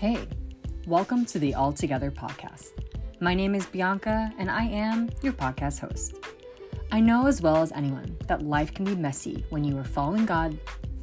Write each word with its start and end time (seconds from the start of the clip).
Hey, 0.00 0.26
welcome 0.86 1.26
to 1.26 1.38
the 1.38 1.52
All 1.54 1.74
Together 1.74 2.10
podcast. 2.10 2.70
My 3.20 3.34
name 3.34 3.54
is 3.54 3.66
Bianca, 3.66 4.32
and 4.38 4.50
I 4.50 4.64
am 4.64 5.10
your 5.20 5.34
podcast 5.34 5.78
host. 5.78 6.14
I 6.90 7.00
know 7.00 7.26
as 7.26 7.42
well 7.42 7.56
as 7.56 7.70
anyone 7.72 8.16
that 8.26 8.40
life 8.40 8.72
can 8.72 8.86
be 8.86 8.94
messy 8.94 9.44
when 9.50 9.62
you 9.62 9.76
are 9.76 9.84
following 9.84 10.24
God, 10.24 10.58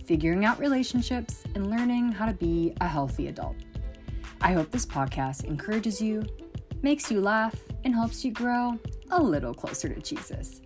figuring 0.08 0.46
out 0.46 0.58
relationships, 0.58 1.44
and 1.54 1.70
learning 1.70 2.12
how 2.12 2.26
to 2.26 2.34
be 2.34 2.74
a 2.82 2.88
healthy 2.88 3.28
adult. 3.28 3.58
I 4.42 4.54
hope 4.54 4.72
this 4.72 4.88
podcast 4.88 5.44
encourages 5.44 6.02
you, 6.02 6.26
makes 6.82 7.12
you 7.12 7.22
laugh, 7.22 7.54
and 7.84 7.94
helps 7.94 8.26
you 8.26 8.32
grow 8.32 8.80
a 9.12 9.22
little 9.22 9.54
closer 9.54 9.90
to 9.90 10.02
Jesus. 10.02 10.60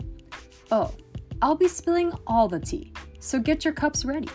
Oh, 0.72 0.94
I'll 1.42 1.56
be 1.56 1.68
spilling 1.68 2.14
all 2.26 2.48
the 2.48 2.62
tea, 2.62 2.94
so 3.20 3.40
get 3.40 3.66
your 3.66 3.74
cups 3.74 4.06
ready. 4.06 4.30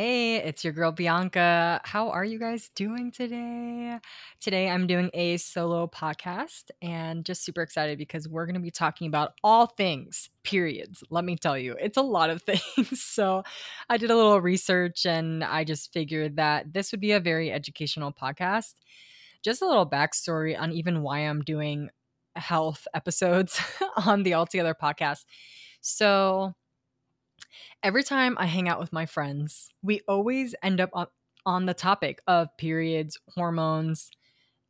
Hey, 0.00 0.36
it's 0.36 0.62
your 0.62 0.72
girl 0.72 0.92
Bianca. 0.92 1.80
How 1.82 2.10
are 2.10 2.24
you 2.24 2.38
guys 2.38 2.70
doing 2.76 3.10
today? 3.10 3.98
Today 4.40 4.70
I'm 4.70 4.86
doing 4.86 5.10
a 5.12 5.38
solo 5.38 5.88
podcast 5.88 6.70
and 6.80 7.24
just 7.24 7.44
super 7.44 7.62
excited 7.62 7.98
because 7.98 8.28
we're 8.28 8.46
going 8.46 8.54
to 8.54 8.60
be 8.60 8.70
talking 8.70 9.08
about 9.08 9.32
all 9.42 9.66
things 9.66 10.30
periods. 10.44 11.02
Let 11.10 11.24
me 11.24 11.34
tell 11.34 11.58
you, 11.58 11.74
it's 11.80 11.96
a 11.96 12.02
lot 12.02 12.30
of 12.30 12.42
things. 12.46 13.02
so 13.02 13.42
I 13.90 13.96
did 13.96 14.12
a 14.12 14.16
little 14.16 14.40
research 14.40 15.04
and 15.04 15.42
I 15.42 15.64
just 15.64 15.92
figured 15.92 16.36
that 16.36 16.72
this 16.72 16.92
would 16.92 17.00
be 17.00 17.10
a 17.10 17.18
very 17.18 17.50
educational 17.50 18.12
podcast. 18.12 18.74
Just 19.42 19.62
a 19.62 19.66
little 19.66 19.90
backstory 19.90 20.56
on 20.56 20.70
even 20.70 21.02
why 21.02 21.26
I'm 21.26 21.42
doing 21.42 21.88
health 22.36 22.86
episodes 22.94 23.60
on 24.06 24.22
the 24.22 24.34
All 24.34 24.46
Together 24.46 24.76
podcast. 24.80 25.24
So, 25.80 26.54
every 27.82 28.02
time 28.02 28.36
I 28.38 28.46
hang 28.46 28.68
out 28.68 28.80
with 28.80 28.92
my 28.92 29.06
friends, 29.06 29.70
we 29.82 30.00
always 30.08 30.54
end 30.62 30.80
up 30.80 30.90
on, 30.92 31.06
on 31.46 31.66
the 31.66 31.74
topic 31.74 32.20
of 32.26 32.56
periods, 32.56 33.18
hormones, 33.34 34.10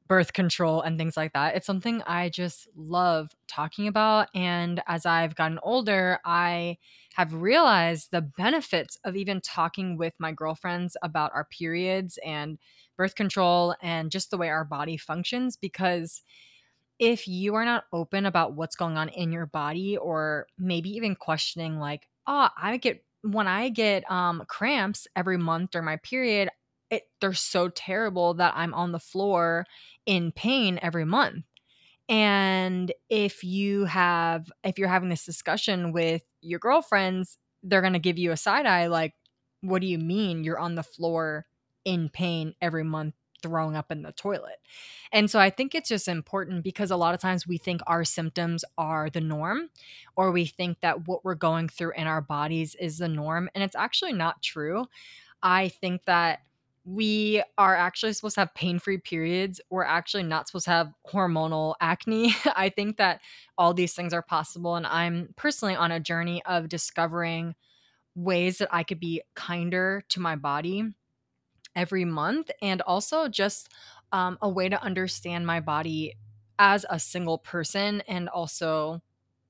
birth 0.08 0.32
control, 0.32 0.80
and 0.80 0.98
things 0.98 1.16
like 1.16 1.34
that. 1.34 1.54
It's 1.54 1.66
something 1.66 2.02
I 2.06 2.30
just 2.30 2.66
love 2.74 3.30
talking 3.46 3.86
about. 3.86 4.28
And 4.34 4.82
as 4.86 5.04
I've 5.04 5.34
gotten 5.34 5.58
older, 5.62 6.18
I 6.24 6.78
have 7.14 7.34
realized 7.34 8.08
the 8.10 8.22
benefits 8.22 8.96
of 9.04 9.16
even 9.16 9.40
talking 9.40 9.98
with 9.98 10.14
my 10.18 10.32
girlfriends 10.32 10.96
about 11.02 11.32
our 11.34 11.44
periods 11.44 12.18
and 12.24 12.58
birth 12.96 13.14
control 13.14 13.74
and 13.82 14.10
just 14.10 14.30
the 14.30 14.38
way 14.38 14.48
our 14.48 14.64
body 14.64 14.96
functions 14.96 15.56
because 15.56 16.22
if 16.98 17.28
you 17.28 17.54
are 17.54 17.64
not 17.64 17.84
open 17.92 18.26
about 18.26 18.54
what's 18.54 18.74
going 18.74 18.96
on 18.96 19.08
in 19.10 19.30
your 19.30 19.46
body 19.46 19.96
or 19.96 20.46
maybe 20.58 20.90
even 20.90 21.14
questioning 21.14 21.78
like 21.78 22.08
oh, 22.28 22.50
I 22.58 22.78
get 22.78 23.04
when 23.22 23.48
I 23.48 23.70
get 23.70 24.10
um 24.10 24.44
cramps 24.48 25.08
every 25.16 25.38
month 25.38 25.72
during 25.72 25.86
my 25.86 25.98
period, 25.98 26.50
it 26.90 27.04
they're 27.20 27.34
so 27.34 27.70
terrible 27.70 28.34
that 28.36 28.54
I'm 28.56 28.74
on 28.74 28.92
the 28.92 29.00
floor 29.00 29.66
in 30.06 30.32
pain 30.32 30.78
every 30.82 31.06
month. 31.06 31.44
And 32.08 32.92
if 33.10 33.44
you 33.44 33.84
have 33.86 34.50
if 34.64 34.78
you're 34.78 34.88
having 34.88 35.10
this 35.10 35.24
discussion 35.26 35.92
with 35.92 36.22
your 36.40 36.58
girlfriends, 36.60 37.38
they're 37.62 37.82
going 37.82 37.92
to 37.94 37.98
give 37.98 38.18
you 38.18 38.32
a 38.32 38.36
side 38.36 38.66
eye 38.66 38.86
like 38.88 39.14
what 39.62 39.80
do 39.82 39.88
you 39.88 39.98
mean 39.98 40.44
you're 40.44 40.58
on 40.58 40.76
the 40.76 40.82
floor 40.84 41.46
in 41.84 42.08
pain 42.08 42.54
every 42.62 42.84
month 42.84 43.14
throwing 43.42 43.76
up 43.76 43.90
in 43.90 44.02
the 44.02 44.12
toilet. 44.12 44.58
And 45.12 45.30
so 45.30 45.38
I 45.38 45.50
think 45.50 45.74
it's 45.74 45.88
just 45.88 46.08
important 46.08 46.62
because 46.64 46.90
a 46.90 46.96
lot 46.96 47.14
of 47.14 47.20
times 47.20 47.46
we 47.46 47.58
think 47.58 47.80
our 47.86 48.04
symptoms 48.04 48.64
are 48.76 49.10
the 49.10 49.20
norm, 49.20 49.70
or 50.16 50.30
we 50.30 50.46
think 50.46 50.80
that 50.80 51.06
what 51.06 51.24
we're 51.24 51.34
going 51.34 51.68
through 51.68 51.92
in 51.96 52.06
our 52.06 52.20
bodies 52.20 52.74
is 52.76 52.98
the 52.98 53.08
norm. 53.08 53.48
And 53.54 53.64
it's 53.64 53.76
actually 53.76 54.12
not 54.12 54.42
true. 54.42 54.86
I 55.42 55.68
think 55.68 56.04
that 56.06 56.40
we 56.84 57.42
are 57.58 57.76
actually 57.76 58.14
supposed 58.14 58.36
to 58.36 58.40
have 58.40 58.54
pain 58.54 58.78
free 58.78 58.96
periods. 58.96 59.60
We're 59.68 59.84
actually 59.84 60.22
not 60.22 60.48
supposed 60.48 60.64
to 60.64 60.70
have 60.70 60.92
hormonal 61.06 61.74
acne. 61.80 62.34
I 62.56 62.70
think 62.70 62.96
that 62.96 63.20
all 63.58 63.74
these 63.74 63.94
things 63.94 64.14
are 64.14 64.22
possible. 64.22 64.74
And 64.74 64.86
I'm 64.86 65.28
personally 65.36 65.74
on 65.74 65.92
a 65.92 66.00
journey 66.00 66.42
of 66.46 66.68
discovering 66.68 67.54
ways 68.14 68.58
that 68.58 68.68
I 68.72 68.84
could 68.84 69.00
be 69.00 69.22
kinder 69.34 70.02
to 70.08 70.20
my 70.20 70.34
body 70.34 70.84
every 71.76 72.04
month 72.04 72.50
and 72.62 72.80
also 72.82 73.28
just 73.28 73.68
um, 74.12 74.38
a 74.42 74.48
way 74.48 74.68
to 74.68 74.82
understand 74.82 75.46
my 75.46 75.60
body 75.60 76.14
as 76.58 76.84
a 76.90 76.98
single 76.98 77.38
person 77.38 78.00
and 78.08 78.28
also 78.28 79.00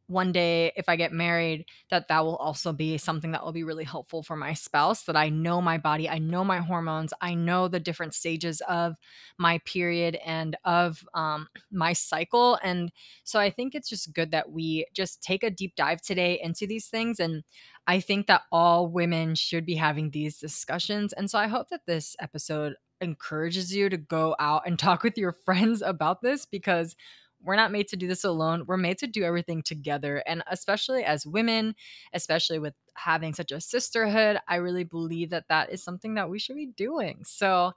one 0.08 0.32
day 0.32 0.72
if 0.76 0.88
i 0.88 0.96
get 0.96 1.12
married 1.12 1.64
that 1.91 2.08
that 2.08 2.24
will 2.24 2.36
also 2.36 2.72
be 2.72 2.98
something 2.98 3.30
that 3.30 3.44
will 3.44 3.52
be 3.52 3.62
really 3.62 3.84
helpful 3.84 4.22
for 4.22 4.36
my 4.36 4.52
spouse 4.52 5.04
that 5.04 5.16
i 5.16 5.28
know 5.28 5.60
my 5.60 5.78
body 5.78 6.08
i 6.08 6.19
know 6.19 6.42
my 6.42 6.58
hormones 6.58 7.12
i 7.20 7.34
know 7.34 7.69
the 7.69 7.78
different 7.78 8.14
stages 8.14 8.60
of 8.69 8.96
my 9.38 9.58
period 9.64 10.19
and 10.24 10.56
of 10.64 11.04
um, 11.14 11.46
my 11.70 11.92
cycle 11.92 12.58
and 12.62 12.91
so 13.24 13.38
i 13.38 13.50
think 13.50 13.74
it's 13.74 13.88
just 13.88 14.12
good 14.12 14.30
that 14.30 14.50
we 14.50 14.86
just 14.94 15.22
take 15.22 15.42
a 15.42 15.50
deep 15.50 15.74
dive 15.76 16.00
today 16.00 16.40
into 16.42 16.66
these 16.66 16.88
things 16.88 17.20
and 17.20 17.44
i 17.86 18.00
think 18.00 18.26
that 18.26 18.42
all 18.50 18.88
women 18.88 19.34
should 19.34 19.64
be 19.64 19.75
having 19.75 20.10
these 20.10 20.38
discussions 20.38 21.12
and 21.12 21.30
so 21.30 21.38
i 21.38 21.46
hope 21.46 21.69
that 21.69 21.86
this 21.86 22.16
episode 22.20 22.75
encourages 23.00 23.75
you 23.75 23.88
to 23.88 23.96
go 23.96 24.34
out 24.38 24.62
and 24.66 24.78
talk 24.78 25.02
with 25.02 25.16
your 25.19 25.32
friends 25.32 25.82
about 25.82 26.22
this 26.22 26.46
because 26.46 26.96
we're 27.43 27.56
not 27.56 27.72
made 27.72 27.88
to 27.88 27.97
do 27.97 28.09
this 28.09 28.25
alone. 28.25 28.65
We're 28.66 28.76
made 28.76 28.99
to 28.99 29.06
do 29.06 29.25
everything 29.25 29.62
together. 29.62 30.22
And 30.26 30.43
especially 30.50 31.04
as 31.04 31.26
women, 31.26 31.75
especially 32.12 32.59
with 32.59 32.75
having 32.94 33.34
such 33.34 33.53
a 33.53 33.60
sisterhood, 33.60 34.38
I 34.49 34.56
really 34.56 34.84
believe 34.84 35.31
that 35.31 35.49
that 35.49 35.71
is 35.71 35.82
something 35.82 36.15
that 36.15 36.31
we 36.31 36.38
should 36.38 36.56
be 36.56 36.66
doing. 36.66 37.22
So, 37.25 37.72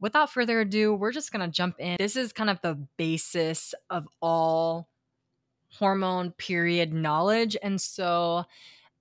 without 0.00 0.32
further 0.32 0.60
ado, 0.60 0.94
we're 0.94 1.12
just 1.12 1.32
going 1.32 1.44
to 1.44 1.52
jump 1.52 1.76
in. 1.78 1.96
This 1.98 2.16
is 2.16 2.32
kind 2.32 2.50
of 2.50 2.60
the 2.62 2.78
basis 2.96 3.74
of 3.90 4.06
all 4.20 4.88
hormone 5.70 6.32
period 6.32 6.92
knowledge. 6.92 7.56
And 7.62 7.80
so, 7.80 8.44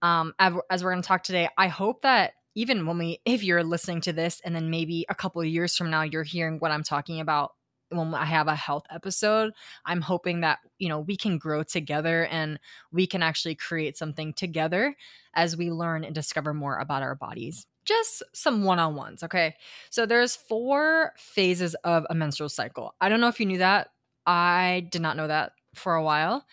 um, 0.02 0.34
as 0.40 0.84
we're 0.84 0.92
going 0.92 1.02
to 1.02 1.08
talk 1.08 1.24
today, 1.24 1.50
I 1.58 1.68
hope 1.68 2.04
that 2.04 2.34
even 2.56 2.86
when 2.88 2.98
we, 2.98 3.20
if 3.26 3.44
you're 3.44 3.64
listening 3.64 4.02
to 4.02 4.14
this 4.14 4.42
and 4.44 4.56
then 4.56 4.70
maybe 4.70 5.06
a 5.10 5.16
couple 5.16 5.42
of 5.42 5.48
years 5.48 5.76
from 5.76 5.92
now, 5.92 6.02
you're 6.02 6.24
hearing 6.24 6.58
what 6.58 6.72
I'm 6.72 6.84
talking 6.84 7.20
about 7.20 7.54
when 7.90 8.14
I 8.14 8.26
have 8.26 8.48
a 8.48 8.56
health 8.56 8.84
episode, 8.90 9.54
I'm 9.86 10.02
hoping 10.02 10.42
that, 10.42 10.60
you 10.78 10.90
know, 10.90 11.00
we 11.00 11.16
can 11.18 11.38
grow 11.38 11.64
together 11.64 12.26
and 12.26 12.60
we 12.92 13.08
can 13.08 13.24
actually 13.24 13.56
create 13.56 13.98
something 13.98 14.34
together 14.34 14.96
as 15.34 15.56
we 15.56 15.72
learn 15.72 16.04
and 16.04 16.14
discover 16.14 16.54
more 16.54 16.78
about 16.78 17.04
our 17.04 17.16
bodies. 17.16 17.66
Just 17.86 18.24
some 18.34 18.64
one-on-ones, 18.64 19.24
okay? 19.24 19.56
So 19.90 20.06
there's 20.06 20.36
four 20.36 21.14
phases 21.18 21.76
of 21.84 22.06
a 22.10 22.16
menstrual 22.16 22.50
cycle. 22.50 22.96
I 23.00 23.10
don't 23.10 23.22
know 23.22 23.30
if 23.30 23.40
you 23.40 23.46
knew 23.46 23.60
that. 23.60 23.90
I 24.26 24.88
did 24.92 25.02
not 25.02 25.16
know 25.16 25.28
that 25.28 25.54
for 25.74 25.96
a 25.96 26.04
while. 26.04 26.46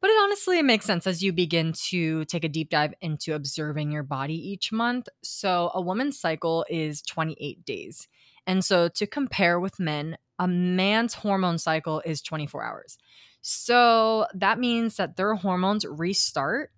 But 0.00 0.10
it 0.10 0.20
honestly 0.22 0.58
it 0.58 0.64
makes 0.64 0.86
sense 0.86 1.06
as 1.06 1.22
you 1.22 1.32
begin 1.32 1.74
to 1.88 2.24
take 2.24 2.44
a 2.44 2.48
deep 2.48 2.70
dive 2.70 2.94
into 3.02 3.34
observing 3.34 3.92
your 3.92 4.02
body 4.02 4.34
each 4.34 4.72
month. 4.72 5.08
So 5.22 5.70
a 5.74 5.80
woman's 5.80 6.18
cycle 6.18 6.64
is 6.70 7.02
28 7.02 7.64
days. 7.64 8.08
And 8.46 8.64
so 8.64 8.88
to 8.88 9.06
compare 9.06 9.60
with 9.60 9.78
men, 9.78 10.16
a 10.40 10.48
man's 10.48 11.14
hormone 11.14 11.58
cycle 11.58 12.02
is 12.06 12.22
24 12.22 12.64
hours. 12.64 12.98
So 13.42 14.26
that 14.34 14.58
means 14.60 14.96
that 14.96 15.16
their 15.16 15.36
hormones 15.36 15.86
restart 15.86 16.72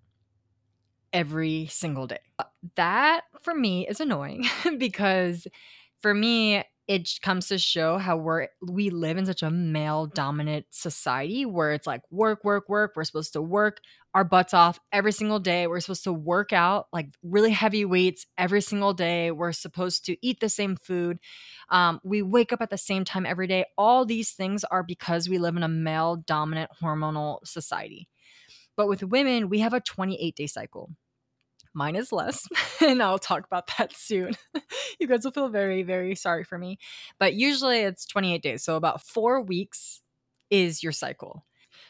every 1.11 1.67
single 1.67 2.07
day. 2.07 2.19
That 2.75 3.21
for 3.41 3.53
me 3.53 3.87
is 3.87 3.99
annoying 3.99 4.45
because 4.77 5.47
for 6.01 6.13
me, 6.13 6.63
it 6.87 7.09
comes 7.21 7.47
to 7.47 7.57
show 7.57 7.97
how 7.97 8.17
we're 8.17 8.47
we 8.61 8.89
live 8.89 9.17
in 9.17 9.25
such 9.25 9.41
a 9.41 9.49
male 9.49 10.05
dominant 10.05 10.65
society 10.69 11.45
where 11.45 11.71
it's 11.71 11.87
like 11.87 12.01
work 12.11 12.43
work 12.43 12.67
work 12.67 12.93
we're 12.95 13.03
supposed 13.03 13.33
to 13.33 13.41
work 13.41 13.79
our 14.13 14.23
butts 14.23 14.53
off 14.53 14.79
every 14.91 15.11
single 15.11 15.39
day 15.39 15.65
we're 15.65 15.79
supposed 15.79 16.03
to 16.03 16.13
work 16.13 16.51
out 16.51 16.87
like 16.91 17.07
really 17.23 17.51
heavy 17.51 17.85
weights 17.85 18.25
every 18.37 18.61
single 18.61 18.93
day 18.93 19.31
we're 19.31 19.51
supposed 19.53 20.05
to 20.05 20.17
eat 20.21 20.39
the 20.39 20.49
same 20.49 20.75
food 20.75 21.17
um, 21.69 21.99
we 22.03 22.21
wake 22.21 22.53
up 22.53 22.61
at 22.61 22.69
the 22.69 22.77
same 22.77 23.03
time 23.03 23.25
every 23.25 23.47
day. 23.47 23.65
All 23.77 24.05
these 24.05 24.31
things 24.31 24.63
are 24.63 24.83
because 24.83 25.27
we 25.27 25.39
live 25.39 25.57
in 25.57 25.63
a 25.63 25.67
male 25.67 26.17
dominant 26.17 26.71
hormonal 26.81 27.39
society. 27.45 28.07
But 28.75 28.87
with 28.87 29.03
women 29.03 29.49
we 29.49 29.59
have 29.59 29.73
a 29.73 29.79
28 29.79 30.35
day 30.35 30.47
cycle 30.47 30.91
Mine 31.73 31.95
is 31.95 32.11
less, 32.11 32.47
and 32.81 33.01
I'll 33.01 33.19
talk 33.19 33.45
about 33.45 33.69
that 33.77 33.93
soon. 33.95 34.33
you 34.99 35.07
guys 35.07 35.23
will 35.23 35.31
feel 35.31 35.49
very, 35.49 35.83
very 35.83 36.15
sorry 36.15 36.43
for 36.43 36.57
me. 36.57 36.77
But 37.19 37.33
usually 37.33 37.79
it's 37.79 38.05
28 38.05 38.41
days. 38.41 38.63
So 38.63 38.75
about 38.75 39.01
four 39.01 39.41
weeks 39.41 40.01
is 40.49 40.83
your 40.83 40.91
cycle. 40.91 41.45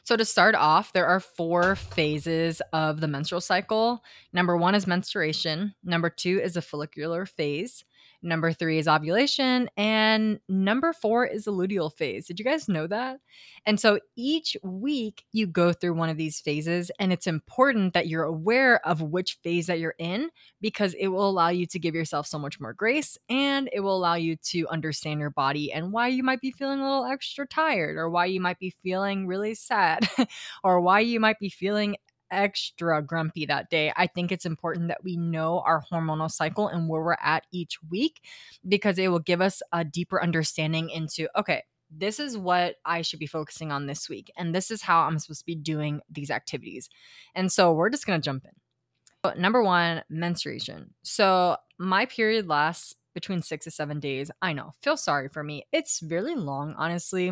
So, 0.06 0.18
to 0.18 0.26
start 0.26 0.56
off, 0.56 0.92
there 0.92 1.06
are 1.06 1.20
four 1.22 1.76
phases 1.76 2.62
of 2.74 3.00
the 3.00 3.08
menstrual 3.08 3.40
cycle. 3.40 4.04
Number 4.34 4.58
one 4.58 4.76
is 4.76 4.86
menstruation. 4.86 5.76
Number 5.84 6.10
two 6.10 6.42
is 6.44 6.58
a 6.58 6.62
follicular 6.62 7.26
phase. 7.26 7.86
Number 8.24 8.54
three 8.54 8.80
is 8.80 8.88
ovulation. 8.88 9.70
And 9.76 10.40
number 10.48 10.94
four 10.94 11.26
is 11.26 11.44
the 11.44 11.52
luteal 11.52 11.94
phase. 11.94 12.26
Did 12.26 12.40
you 12.40 12.46
guys 12.46 12.70
know 12.70 12.88
that? 12.88 13.20
And 13.66 13.80
so 13.80 14.00
each 14.16 14.56
week 14.64 15.26
you 15.34 15.46
go 15.46 15.74
through 15.74 15.94
one 15.94 16.10
of 16.10 16.18
these 16.18 16.40
phases, 16.40 16.90
and 17.00 17.12
it's 17.12 17.28
important 17.28 17.94
that 17.94 18.08
you're 18.08 18.24
aware 18.24 18.86
of 18.88 19.02
which 19.02 19.38
phase 19.44 19.68
that 19.68 19.80
you're 19.80 19.96
in 20.00 20.30
because 20.62 20.94
it 20.94 21.08
will 21.08 21.30
allow 21.30 21.50
you 21.50 21.66
to 21.68 21.80
give 21.80 21.96
yourself 21.96 22.26
so 22.26 22.40
much 22.40 22.60
more 22.60 22.74
grace 22.74 23.18
and 23.30 23.70
it 23.74 23.82
will 23.82 23.96
allow 23.96 24.16
you 24.16 24.38
to 24.38 24.68
understand 24.70 25.20
your 25.20 25.30
body 25.30 25.72
and 25.72 25.92
why 25.92 26.08
you 26.08 26.24
might 26.24 26.42
be 26.42 26.52
feeling 26.52 26.80
a 26.80 26.84
little 26.84 27.06
extra 27.06 27.46
tired 27.46 27.98
or 27.98 28.10
why 28.10 28.26
you 28.26 28.40
might 28.40 28.60
be 28.60 28.70
feeling 28.70 29.28
really 29.28 29.54
sad 29.54 30.08
or 30.64 30.80
why 30.80 31.00
you 31.00 31.20
might 31.20 31.40
be 31.40 31.50
feeling 31.50 31.96
extra 32.34 33.02
grumpy 33.02 33.46
that 33.46 33.70
day. 33.70 33.94
I 33.96 34.08
think 34.08 34.32
it's 34.32 34.46
important 34.46 34.88
that 34.90 35.04
we 35.04 35.16
know 35.16 35.62
our 35.66 35.84
hormonal 35.92 36.30
cycle 36.30 36.68
and 36.68 36.90
where 36.90 37.02
we're 37.02 37.16
at 37.22 37.46
each 37.52 37.78
week 37.90 38.22
because 38.68 38.98
it 38.98 39.10
will 39.10 39.20
give 39.20 39.42
us 39.42 39.62
a 39.72 39.86
deeper 39.86 40.22
understanding 40.22 40.90
into, 40.90 41.30
okay, 41.40 41.64
this 41.96 42.20
is 42.20 42.38
what 42.38 42.76
I 42.86 43.04
should 43.04 43.20
be 43.20 43.28
focusing 43.28 43.72
on 43.72 43.86
this 43.86 44.10
week. 44.10 44.32
And 44.36 44.54
this 44.54 44.72
is 44.72 44.82
how 44.82 45.02
I'm 45.02 45.20
supposed 45.20 45.42
to 45.42 45.46
be 45.46 45.56
doing 45.56 46.02
these 46.10 46.32
activities. 46.32 46.90
And 47.36 47.52
so 47.52 47.72
we're 47.72 47.92
just 47.92 48.08
going 48.08 48.20
to 48.20 48.26
jump 48.26 48.46
in. 48.46 49.42
Number 49.42 49.64
one, 49.64 50.04
menstruation. 50.10 50.94
So 51.04 51.58
my 51.78 52.06
period 52.06 52.48
lasts 52.48 52.96
between 53.14 53.42
six 53.42 53.66
to 53.66 53.72
seven 53.72 54.00
days. 54.00 54.32
I 54.42 54.54
know, 54.54 54.74
feel 54.82 54.98
sorry 54.98 55.30
for 55.30 55.44
me. 55.44 55.66
It's 55.72 56.02
really 56.04 56.36
long, 56.36 56.74
honestly. 56.78 57.32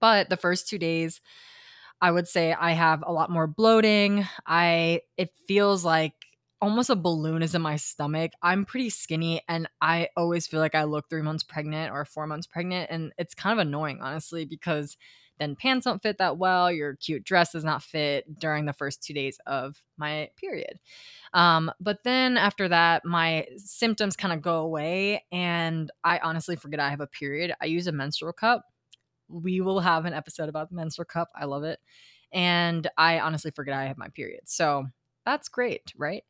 But 0.00 0.28
the 0.28 0.36
first 0.36 0.68
two 0.68 0.78
days, 0.78 1.20
I 2.02 2.12
would 2.12 2.28
say 2.28 2.52
I 2.54 2.72
have 2.72 3.04
a 3.06 3.12
lot 3.12 3.30
more 3.30 3.48
bloating. 3.48 4.26
I 4.46 5.02
it 5.18 5.30
feels 5.48 5.84
like 5.86 6.14
almost 6.60 6.90
a 6.90 6.96
balloon 6.96 7.42
is 7.42 7.54
in 7.54 7.62
my 7.62 7.76
stomach. 7.76 8.32
I'm 8.42 8.66
pretty 8.66 8.90
skinny 8.90 9.42
and 9.48 9.68
I 9.82 10.08
always 10.16 10.46
feel 10.48 10.60
like 10.60 10.74
I 10.76 10.84
look 10.84 11.10
3 11.10 11.22
months 11.22 11.44
pregnant 11.44 11.92
or 11.92 12.04
4 12.04 12.26
months 12.26 12.46
pregnant 12.48 12.90
and 12.90 13.12
it's 13.18 13.34
kind 13.34 13.58
of 13.58 13.66
annoying 13.66 14.00
honestly 14.02 14.44
because 14.46 14.96
then 15.40 15.56
pants 15.56 15.86
don't 15.86 16.02
fit 16.02 16.18
that 16.18 16.38
well, 16.38 16.70
your 16.72 16.96
cute 16.96 17.24
dress 17.24 17.52
does 17.52 17.64
not 17.64 17.82
fit 17.82 18.38
during 18.38 18.66
the 18.66 18.74
first 18.74 19.02
2 19.02 19.14
days 19.14 19.38
of 19.46 19.82
my 19.98 20.30
period. 20.36 20.78
Um, 21.34 21.70
but 21.80 22.04
then 22.04 22.36
after 22.36 22.68
that, 22.68 23.04
my 23.04 23.46
symptoms 23.58 24.16
kind 24.16 24.34
of 24.34 24.42
go 24.42 24.58
away, 24.60 25.24
and 25.32 25.90
I 26.04 26.18
honestly 26.18 26.56
forget 26.56 26.80
I 26.80 26.90
have 26.90 27.00
a 27.00 27.06
period. 27.06 27.54
I 27.62 27.66
use 27.66 27.86
a 27.86 27.92
menstrual 27.92 28.32
cup, 28.34 28.64
we 29.32 29.60
will 29.60 29.80
have 29.80 30.04
an 30.04 30.12
episode 30.12 30.48
about 30.48 30.68
the 30.68 30.76
menstrual 30.76 31.06
cup. 31.06 31.30
I 31.34 31.46
love 31.46 31.64
it. 31.64 31.80
And 32.32 32.88
I 32.96 33.20
honestly 33.20 33.50
forget 33.50 33.74
I 33.74 33.86
have 33.86 33.98
my 33.98 34.08
period. 34.08 34.42
So 34.44 34.86
that's 35.24 35.48
great, 35.48 35.92
right? 35.96 36.22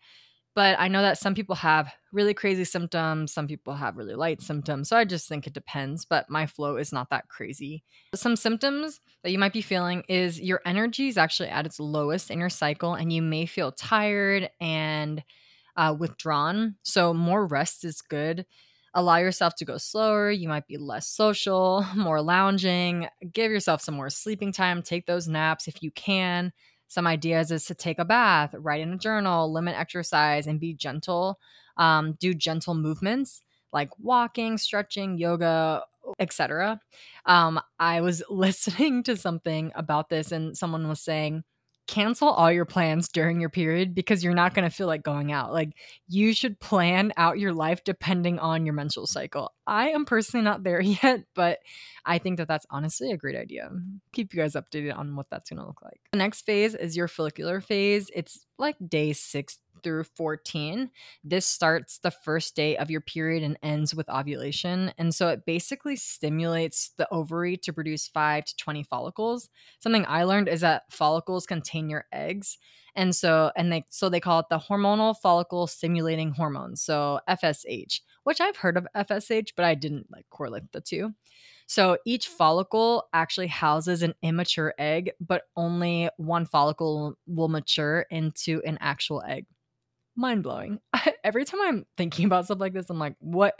But 0.55 0.77
I 0.79 0.89
know 0.89 1.01
that 1.01 1.17
some 1.17 1.35
people 1.35 1.55
have 1.55 1.91
really 2.13 2.35
crazy 2.35 2.65
symptoms, 2.65 3.33
some 3.33 3.47
people 3.47 3.75
have 3.75 3.97
really 3.97 4.15
light 4.15 4.43
symptoms. 4.43 4.89
So 4.89 4.99
I 4.99 5.07
just 5.07 5.27
think 5.27 5.47
it 5.47 5.55
depends, 5.55 6.05
but 6.05 6.29
my 6.29 6.47
flow 6.47 6.77
is 6.77 6.93
not 6.93 7.09
that 7.09 7.29
crazy. 7.29 7.85
Some 8.15 8.37
symptoms 8.37 9.01
that 9.23 9.31
you 9.31 9.39
might 9.39 9.55
be 9.55 9.63
feeling 9.63 10.03
is 10.09 10.39
your 10.39 10.61
energy 10.67 11.09
is 11.09 11.17
actually 11.17 11.49
at 11.49 11.65
its 11.65 11.81
lowest 11.81 12.31
in 12.31 12.39
your 12.39 12.51
cycle, 12.51 12.93
and 12.93 13.11
you 13.11 13.23
may 13.23 13.47
feel 13.47 13.73
tired 13.73 14.51
and 14.61 15.25
uh, 15.77 15.97
withdrawn. 15.99 16.77
So 16.83 17.15
more 17.15 17.47
rest 17.47 17.85
is 17.85 18.03
good 18.03 18.45
allow 18.94 19.17
yourself 19.17 19.55
to 19.56 19.65
go 19.65 19.79
slower. 19.79 20.31
You 20.31 20.49
might 20.49 20.67
be 20.67 20.77
less 20.77 21.09
social, 21.09 21.87
more 21.97 22.23
lounging. 22.23 23.09
Give 23.33 23.50
yourself 23.50 23.83
some 23.83 23.94
more 23.94 24.11
sleeping 24.11 24.53
time. 24.53 24.83
Take 24.83 25.06
those 25.06 25.29
naps 25.29 25.69
if 25.69 25.83
you 25.83 25.91
can. 25.91 26.53
Some 26.89 27.06
ideas 27.06 27.50
is 27.50 27.65
to 27.67 27.75
take 27.75 27.99
a 27.99 28.05
bath, 28.05 28.55
write 28.59 28.83
in 28.83 28.93
a 28.93 28.99
journal, 28.99 29.50
limit 29.50 29.75
exercise, 29.79 30.47
and 30.47 30.61
be 30.61 30.75
gentle. 30.75 31.39
Um, 31.79 32.12
do 32.21 32.35
gentle 32.35 32.75
movements 32.75 33.41
like 33.73 33.91
walking, 33.99 34.59
stretching, 34.59 35.17
yoga, 35.19 35.83
etc. 36.19 36.81
Um, 37.27 37.61
I 37.79 38.00
was 38.00 38.23
listening 38.31 39.03
to 39.05 39.17
something 39.17 39.73
about 39.75 40.09
this, 40.09 40.33
and 40.33 40.56
someone 40.56 40.89
was 40.89 41.00
saying 41.00 41.44
cancel 41.87 42.29
all 42.29 42.50
your 42.50 42.64
plans 42.64 43.08
during 43.08 43.40
your 43.40 43.50
period 43.50 43.94
because 43.94 44.23
you're 44.23 44.34
not 44.34 44.55
going 44.55 44.69
to 44.69 44.75
feel 44.75 44.87
like 44.87 45.02
going 45.02 45.32
out. 45.32 45.52
Like 45.52 45.70
you 46.08 46.32
should 46.32 46.61
plan 46.61 47.12
out 47.17 47.38
your 47.38 47.52
life 47.52 47.84
depending 47.84 48.38
on 48.38 48.64
your 48.64 48.75
menstrual 48.75 49.06
cycle. 49.06 49.52
I 49.67 49.90
am 49.90 50.05
personally 50.05 50.44
not 50.44 50.62
there 50.62 50.81
yet, 51.02 51.25
but 51.34 51.58
I 52.05 52.19
think 52.19 52.38
that 52.38 52.49
that's 52.49 52.67
honestly 52.70 53.11
a 53.11 53.17
great 53.17 53.37
idea. 53.37 53.70
Keep 54.12 54.34
you 54.34 54.40
guys 54.40 54.55
updated 54.55 54.96
on 54.96 55.17
what 55.17 55.26
that's 55.31 55.50
going 55.50 55.61
to 55.61 55.67
look 55.67 55.82
like. 55.82 56.00
The 56.12 56.19
next 56.19 56.43
phase 56.43 56.75
is 56.75 56.96
your 56.96 57.08
follicular 57.08 57.61
phase. 57.61 58.11
It's 58.14 58.46
like 58.58 58.76
day 58.87 59.12
6 59.12 59.58
through 59.82 60.05
14. 60.05 60.90
This 61.25 61.46
starts 61.46 61.99
the 61.99 62.11
first 62.11 62.56
day 62.56 62.76
of 62.76 62.90
your 62.90 63.00
period 63.00 63.43
and 63.43 63.58
ends 63.62 63.94
with 63.94 64.08
ovulation. 64.08 64.93
And 64.99 65.14
so 65.14 65.29
it 65.29 65.44
basically 65.46 65.96
stimulates 65.96 66.90
the 66.96 67.08
ovary 67.11 67.56
to 67.58 67.73
produce 67.73 68.08
5 68.08 68.44
to 68.44 68.56
20 68.56 68.82
follicles. 68.84 69.49
Something 69.81 70.05
I 70.06 70.25
learned 70.25 70.49
is 70.49 70.61
that 70.61 70.84
follicles 70.90 71.46
contain 71.46 71.90
your 71.90 72.06
eggs. 72.12 72.58
And 72.94 73.17
so 73.17 73.50
and 73.56 73.73
they 73.73 73.87
so 73.88 74.08
they 74.08 74.20
call 74.20 74.40
it 74.40 74.46
the 74.50 74.58
hormonal 74.58 75.17
follicle 75.17 75.67
stimulating 75.67 76.32
hormone. 76.32 76.76
So 76.76 77.20
FSH, 77.29 78.00
which 78.25 78.40
I've 78.40 78.56
heard 78.56 78.76
of 78.76 78.87
FSH, 78.94 79.52
but 79.56 79.64
I 79.64 79.75
didn't 79.75 80.11
like 80.12 80.26
correlate 80.31 80.70
the 80.73 80.81
two. 80.81 81.14
So 81.67 81.96
each 82.05 82.29
follicle 82.29 83.08
actually 83.14 83.46
houses 83.46 84.02
an 84.02 84.14
immature 84.23 84.75
egg, 84.79 85.12
but 85.20 85.44
only 85.56 86.11
one 86.19 86.44
follicle 86.44 87.17
will 87.26 87.49
mature 87.49 88.05
into 88.11 88.61
an 88.67 88.76
actual 88.81 89.23
egg 89.26 89.46
mind 90.17 90.43
blowing. 90.43 90.79
every 91.25 91.44
time 91.44 91.61
I'm 91.62 91.87
thinking 91.97 92.26
about 92.26 92.47
stuff 92.47 92.61
like 92.61 92.73
this, 92.73 92.91
I'm 92.91 92.99
like, 92.99 93.14
what 93.19 93.59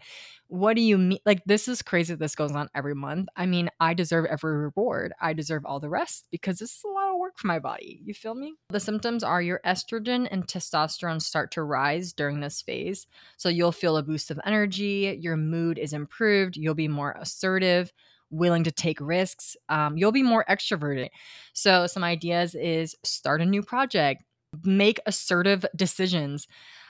what 0.49 0.77
do 0.77 0.83
you 0.83 0.99
mean? 0.99 1.19
Like, 1.25 1.43
this 1.47 1.67
is 1.67 1.81
crazy 1.81 2.15
this 2.15 2.35
goes 2.35 2.53
on 2.53 2.69
every 2.75 2.95
month. 2.95 3.29
I 3.37 3.47
mean, 3.47 3.71
I 3.81 3.95
deserve 3.95 4.27
every 4.27 4.55
reward. 4.55 5.15
I 5.21 5.33
deserve 5.33 5.65
all 5.65 5.81
the 5.81 5.89
rest 5.89 6.27
because 6.31 6.59
this 6.59 6.73
is 6.73 6.85
a 6.85 6.89
lot 6.89 7.11
of 7.11 7.19
work 7.19 7.39
for 7.39 7.47
my 7.47 7.59
body. 7.59 8.01
You 8.05 8.13
feel 8.13 8.35
me? 8.35 8.55
The 8.69 8.81
symptoms 8.81 9.25
are 9.25 9.41
your 9.41 9.61
estrogen 9.65 10.29
and 10.31 10.47
testosterone 10.47 11.23
start 11.23 11.53
to 11.53 11.63
rise 11.63 12.13
during 12.13 12.41
this 12.41 12.61
phase. 12.61 13.07
So 13.39 13.49
you'll 13.49 13.73
feel 13.73 13.97
a 13.97 14.03
boost 14.03 14.31
of 14.31 14.41
energy, 14.45 15.17
your 15.21 15.37
mood 15.37 15.79
is 15.79 15.95
improved, 15.95 16.57
you'll 16.57 16.75
be 16.75 16.89
more 16.89 17.17
assertive 17.19 17.93
willing 18.33 18.65
to 18.65 18.73
take 18.73 18.99
risks. 19.01 19.57
Um, 19.69 19.97
you'll 19.97 20.11
be 20.11 20.23
more 20.23 20.45
extroverted. 20.49 21.09
So, 21.53 21.87
some 21.87 22.03
ideas 22.03 22.55
is 22.55 22.97
start 23.05 23.43
a 23.43 23.47
new 23.47 23.63
project, 23.63 24.25
make 24.65 25.01
assertive 25.07 25.65
decisions, 25.77 26.47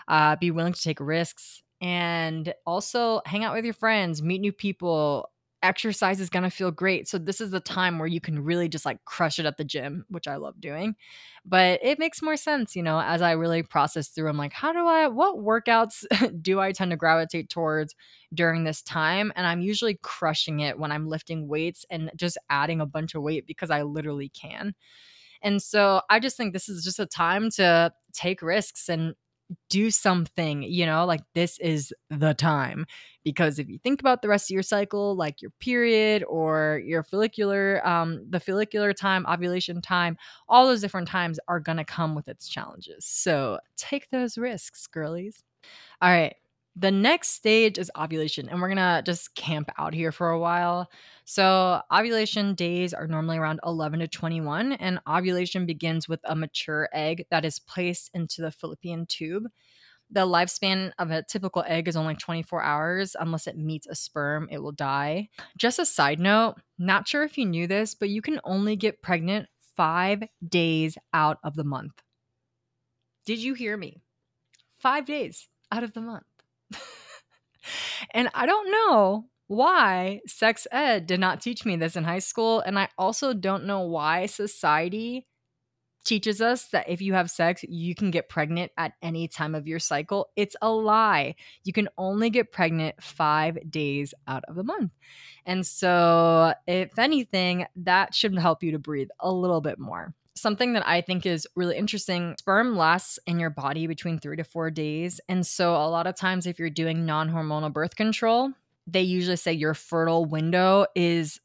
uh, 0.08 0.36
be 0.36 0.50
willing 0.50 0.72
to 0.72 0.82
take 0.82 1.00
risks, 1.00 1.62
and 1.80 2.54
also 2.66 3.20
hang 3.26 3.44
out 3.44 3.54
with 3.54 3.64
your 3.64 3.74
friends, 3.74 4.22
meet 4.22 4.40
new 4.40 4.52
people. 4.52 5.28
Exercise 5.64 6.20
is 6.20 6.28
going 6.28 6.42
to 6.42 6.50
feel 6.50 6.72
great. 6.72 7.06
So, 7.06 7.18
this 7.18 7.40
is 7.40 7.52
the 7.52 7.60
time 7.60 7.98
where 8.00 8.08
you 8.08 8.20
can 8.20 8.42
really 8.42 8.68
just 8.68 8.84
like 8.84 9.04
crush 9.04 9.38
it 9.38 9.46
at 9.46 9.58
the 9.58 9.64
gym, 9.64 10.04
which 10.08 10.26
I 10.26 10.34
love 10.34 10.60
doing. 10.60 10.96
But 11.44 11.80
it 11.82 11.98
makes 11.98 12.22
more 12.22 12.36
sense, 12.36 12.76
you 12.76 12.82
know, 12.82 13.00
as 13.00 13.22
I 13.22 13.32
really 13.32 13.62
process 13.62 14.08
through. 14.08 14.28
I'm 14.28 14.36
like, 14.36 14.52
how 14.52 14.72
do 14.72 14.86
I, 14.86 15.08
what 15.08 15.36
workouts 15.38 16.04
do 16.42 16.60
I 16.60 16.72
tend 16.72 16.90
to 16.92 16.96
gravitate 16.96 17.48
towards 17.48 17.94
during 18.32 18.64
this 18.64 18.82
time? 18.82 19.32
And 19.36 19.46
I'm 19.46 19.60
usually 19.60 19.98
crushing 20.02 20.60
it 20.60 20.78
when 20.78 20.92
I'm 20.92 21.08
lifting 21.08 21.48
weights 21.48 21.84
and 21.90 22.10
just 22.16 22.38
adding 22.50 22.80
a 22.80 22.86
bunch 22.86 23.14
of 23.14 23.22
weight 23.22 23.46
because 23.46 23.70
I 23.70 23.82
literally 23.82 24.28
can. 24.28 24.74
And 25.42 25.62
so 25.62 26.02
I 26.10 26.20
just 26.20 26.36
think 26.36 26.52
this 26.52 26.68
is 26.68 26.84
just 26.84 27.00
a 27.00 27.06
time 27.06 27.50
to 27.52 27.92
take 28.12 28.42
risks 28.42 28.88
and 28.88 29.14
do 29.68 29.90
something, 29.90 30.62
you 30.62 30.86
know, 30.86 31.04
like 31.04 31.20
this 31.34 31.58
is 31.58 31.92
the 32.10 32.34
time. 32.34 32.86
Because 33.24 33.58
if 33.58 33.68
you 33.68 33.78
think 33.78 34.00
about 34.00 34.22
the 34.22 34.28
rest 34.28 34.50
of 34.50 34.54
your 34.54 34.62
cycle, 34.62 35.14
like 35.14 35.42
your 35.42 35.52
period 35.60 36.24
or 36.28 36.80
your 36.84 37.02
follicular, 37.02 37.86
um, 37.86 38.24
the 38.28 38.40
follicular 38.40 38.92
time, 38.92 39.26
ovulation 39.26 39.80
time, 39.80 40.16
all 40.48 40.66
those 40.66 40.80
different 40.80 41.08
times 41.08 41.38
are 41.48 41.60
going 41.60 41.78
to 41.78 41.84
come 41.84 42.14
with 42.14 42.28
its 42.28 42.48
challenges. 42.48 43.04
So 43.04 43.58
take 43.76 44.10
those 44.10 44.38
risks, 44.38 44.86
girlies. 44.86 45.42
All 46.00 46.10
right. 46.10 46.34
The 46.74 46.90
next 46.90 47.30
stage 47.30 47.76
is 47.76 47.90
ovulation, 47.98 48.48
and 48.48 48.60
we're 48.60 48.68
gonna 48.68 49.02
just 49.04 49.34
camp 49.34 49.68
out 49.76 49.92
here 49.92 50.10
for 50.10 50.30
a 50.30 50.38
while. 50.38 50.90
So, 51.26 51.82
ovulation 51.92 52.54
days 52.54 52.94
are 52.94 53.06
normally 53.06 53.36
around 53.36 53.60
11 53.64 54.00
to 54.00 54.08
21, 54.08 54.72
and 54.72 54.98
ovulation 55.06 55.66
begins 55.66 56.08
with 56.08 56.20
a 56.24 56.34
mature 56.34 56.88
egg 56.94 57.26
that 57.30 57.44
is 57.44 57.58
placed 57.58 58.10
into 58.14 58.40
the 58.40 58.50
fallopian 58.50 59.04
tube. 59.04 59.48
The 60.10 60.26
lifespan 60.26 60.92
of 60.98 61.10
a 61.10 61.22
typical 61.22 61.64
egg 61.66 61.88
is 61.88 61.96
only 61.96 62.14
24 62.14 62.62
hours. 62.62 63.16
Unless 63.18 63.46
it 63.46 63.56
meets 63.56 63.86
a 63.86 63.94
sperm, 63.94 64.48
it 64.50 64.58
will 64.58 64.72
die. 64.72 65.28
Just 65.56 65.78
a 65.78 65.86
side 65.86 66.20
note, 66.20 66.56
not 66.78 67.08
sure 67.08 67.22
if 67.22 67.38
you 67.38 67.46
knew 67.46 67.66
this, 67.66 67.94
but 67.94 68.10
you 68.10 68.22
can 68.22 68.40
only 68.44 68.76
get 68.76 69.02
pregnant 69.02 69.48
five 69.74 70.22
days 70.46 70.98
out 71.14 71.38
of 71.44 71.54
the 71.54 71.64
month. 71.64 72.02
Did 73.24 73.38
you 73.38 73.54
hear 73.54 73.76
me? 73.76 74.02
Five 74.78 75.06
days 75.06 75.48
out 75.70 75.82
of 75.82 75.94
the 75.94 76.00
month. 76.00 76.24
And 78.12 78.28
I 78.34 78.46
don't 78.46 78.70
know 78.70 79.26
why 79.46 80.20
sex 80.26 80.66
ed 80.72 81.06
did 81.06 81.20
not 81.20 81.40
teach 81.40 81.64
me 81.64 81.76
this 81.76 81.96
in 81.96 82.04
high 82.04 82.20
school. 82.20 82.60
And 82.60 82.78
I 82.78 82.88
also 82.96 83.34
don't 83.34 83.64
know 83.64 83.80
why 83.80 84.26
society 84.26 85.26
teaches 86.04 86.40
us 86.40 86.66
that 86.68 86.88
if 86.88 87.00
you 87.00 87.14
have 87.14 87.30
sex, 87.30 87.62
you 87.68 87.94
can 87.94 88.10
get 88.10 88.28
pregnant 88.28 88.72
at 88.76 88.92
any 89.02 89.28
time 89.28 89.54
of 89.54 89.66
your 89.68 89.78
cycle. 89.78 90.30
It's 90.36 90.56
a 90.60 90.70
lie. 90.70 91.36
You 91.64 91.72
can 91.72 91.88
only 91.96 92.30
get 92.30 92.52
pregnant 92.52 93.00
five 93.02 93.58
days 93.70 94.14
out 94.26 94.44
of 94.48 94.56
the 94.56 94.64
month. 94.64 94.92
And 95.46 95.66
so, 95.66 96.54
if 96.66 96.98
anything, 96.98 97.66
that 97.76 98.14
should 98.14 98.36
help 98.38 98.62
you 98.62 98.72
to 98.72 98.78
breathe 98.78 99.10
a 99.20 99.32
little 99.32 99.60
bit 99.60 99.78
more. 99.78 100.14
Something 100.34 100.72
that 100.72 100.86
I 100.86 101.02
think 101.02 101.26
is 101.26 101.46
really 101.54 101.76
interesting 101.76 102.34
sperm 102.38 102.76
lasts 102.76 103.18
in 103.26 103.38
your 103.38 103.50
body 103.50 103.86
between 103.86 104.18
three 104.18 104.36
to 104.36 104.44
four 104.44 104.70
days. 104.70 105.20
And 105.28 105.46
so, 105.46 105.74
a 105.76 105.88
lot 105.88 106.06
of 106.06 106.16
times, 106.16 106.46
if 106.46 106.58
you're 106.58 106.70
doing 106.70 107.04
non 107.04 107.30
hormonal 107.30 107.72
birth 107.72 107.96
control, 107.96 108.52
they 108.86 109.02
usually 109.02 109.36
say 109.36 109.52
your 109.52 109.74
fertile 109.74 110.24
window 110.24 110.86
is 110.94 111.40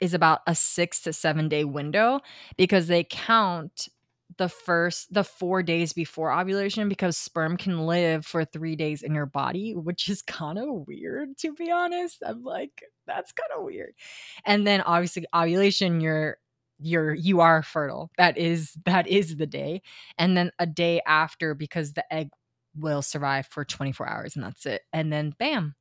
is 0.00 0.14
about 0.14 0.40
a 0.46 0.54
six 0.54 1.02
to 1.02 1.12
seven 1.12 1.48
day 1.48 1.64
window 1.64 2.20
because 2.56 2.86
they 2.86 3.04
count 3.04 3.88
the 4.38 4.48
first 4.48 5.12
the 5.12 5.24
four 5.24 5.62
days 5.62 5.92
before 5.92 6.32
ovulation 6.32 6.88
because 6.88 7.16
sperm 7.16 7.56
can 7.56 7.86
live 7.86 8.24
for 8.24 8.44
three 8.44 8.76
days 8.76 9.02
in 9.02 9.14
your 9.14 9.26
body 9.26 9.74
which 9.74 10.08
is 10.08 10.22
kind 10.22 10.58
of 10.58 10.86
weird 10.86 11.36
to 11.36 11.52
be 11.52 11.70
honest 11.70 12.22
i'm 12.24 12.42
like 12.42 12.82
that's 13.06 13.32
kind 13.32 13.50
of 13.56 13.64
weird 13.64 13.92
and 14.46 14.66
then 14.66 14.80
obviously 14.82 15.26
ovulation 15.34 16.00
you're 16.00 16.38
you're 16.80 17.14
you 17.14 17.40
are 17.40 17.62
fertile 17.62 18.10
that 18.16 18.38
is 18.38 18.72
that 18.84 19.06
is 19.06 19.36
the 19.36 19.46
day 19.46 19.82
and 20.18 20.36
then 20.36 20.50
a 20.58 20.66
day 20.66 21.00
after 21.06 21.54
because 21.54 21.92
the 21.92 22.12
egg 22.12 22.30
will 22.76 23.02
survive 23.02 23.46
for 23.46 23.64
24 23.64 24.08
hours 24.08 24.36
and 24.36 24.44
that's 24.44 24.66
it 24.66 24.82
and 24.92 25.12
then 25.12 25.34
bam 25.38 25.74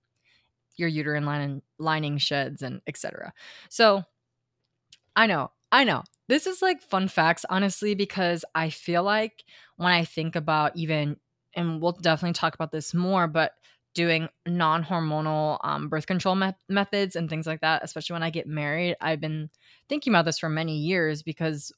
your 0.78 0.90
uterine 0.90 1.26
lining, 1.26 1.62
lining 1.78 2.18
sheds 2.18 2.62
and 2.62 2.82
etc. 2.88 3.34
So 3.70 4.04
I 5.16 5.28
know, 5.28 5.52
I 5.72 5.84
know. 5.84 6.04
This 6.28 6.46
is 6.48 6.62
like 6.62 6.82
fun 6.82 7.08
facts, 7.08 7.46
honestly, 7.50 7.96
because 7.96 8.46
I 8.54 8.70
feel 8.70 9.04
like 9.04 9.44
when 9.78 9.92
I 9.92 10.06
think 10.06 10.36
about 10.36 10.76
even, 10.76 11.18
and 11.56 11.82
we'll 11.82 11.94
definitely 11.94 12.34
talk 12.34 12.54
about 12.54 12.72
this 12.72 12.94
more, 12.94 13.28
but 13.28 13.54
doing 14.00 14.30
non 14.48 14.82
hormonal 14.84 15.60
um, 15.64 15.90
birth 15.90 16.08
control 16.08 16.36
me- 16.36 16.54
methods 16.70 17.18
and 17.18 17.30
things 17.30 17.46
like 17.46 17.60
that, 17.62 17.84
especially 17.84 18.14
when 18.14 18.24
I 18.24 18.30
get 18.30 18.48
married, 18.48 18.96
I've 19.02 19.20
been 19.20 19.50
thinking 19.90 20.14
about 20.14 20.24
this 20.24 20.40
for 20.40 20.48
many 20.50 20.78
years 20.78 21.22
because 21.22 21.74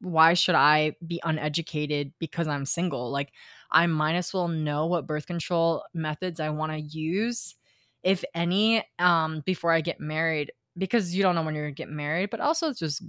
why 0.00 0.32
should 0.34 0.54
I 0.54 0.94
be 1.06 1.20
uneducated 1.22 2.12
because 2.18 2.48
I'm 2.48 2.64
single? 2.64 3.10
Like, 3.10 3.32
I 3.70 3.86
might 3.86 4.14
as 4.14 4.32
well 4.32 4.48
know 4.48 4.86
what 4.86 5.06
birth 5.06 5.26
control 5.26 5.84
methods 5.92 6.40
I 6.40 6.48
want 6.50 6.72
to 6.72 6.78
use 6.80 7.54
if 8.02 8.24
any, 8.34 8.82
um, 8.98 9.42
before 9.44 9.72
I 9.72 9.80
get 9.82 10.00
married, 10.00 10.52
because 10.78 11.14
you 11.14 11.22
don't 11.22 11.34
know 11.34 11.42
when 11.42 11.54
you're 11.54 11.64
gonna 11.66 11.74
get 11.74 11.90
married, 11.90 12.30
but 12.30 12.40
also 12.40 12.68
it's 12.70 12.78
just 12.78 13.02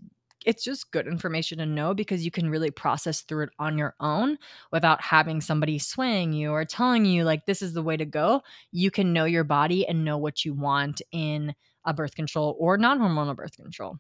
it's 0.46 0.64
just 0.64 0.92
good 0.92 1.08
information 1.08 1.58
to 1.58 1.66
know 1.66 1.94
because 1.94 2.24
you 2.24 2.32
can 2.32 2.50
really 2.50 2.72
process 2.72 3.22
through 3.22 3.46
it 3.46 3.50
on 3.60 3.78
your 3.78 3.96
own 4.00 4.38
without 4.72 5.02
having 5.02 5.42
somebody 5.42 5.80
swaying 5.80 6.34
you 6.34 6.52
or 6.52 6.64
telling 6.64 7.06
you 7.06 7.24
like 7.24 7.46
this 7.46 7.62
is 7.62 7.74
the 7.74 7.84
way 7.84 7.98
to 7.98 8.06
go. 8.06 8.42
You 8.72 8.92
can 8.92 9.14
know 9.14 9.26
your 9.26 9.44
body 9.44 9.88
and 9.88 10.06
know 10.06 10.18
what 10.18 10.46
you 10.46 10.54
want 10.54 11.02
in 11.12 11.54
a 11.86 11.94
birth 11.94 12.16
control 12.16 12.56
or 12.60 12.78
non-hormonal 12.78 13.36
birth 13.36 13.56
control. 13.56 13.98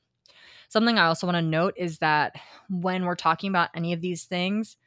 Something 0.69 0.97
I 0.97 1.05
also 1.05 1.27
want 1.27 1.37
to 1.37 1.41
note 1.41 1.73
is 1.77 1.99
that 1.99 2.35
when 2.69 3.05
we're 3.05 3.15
talking 3.15 3.49
about 3.49 3.69
any 3.73 3.93
of 3.93 4.01
these 4.01 4.25
things, 4.25 4.77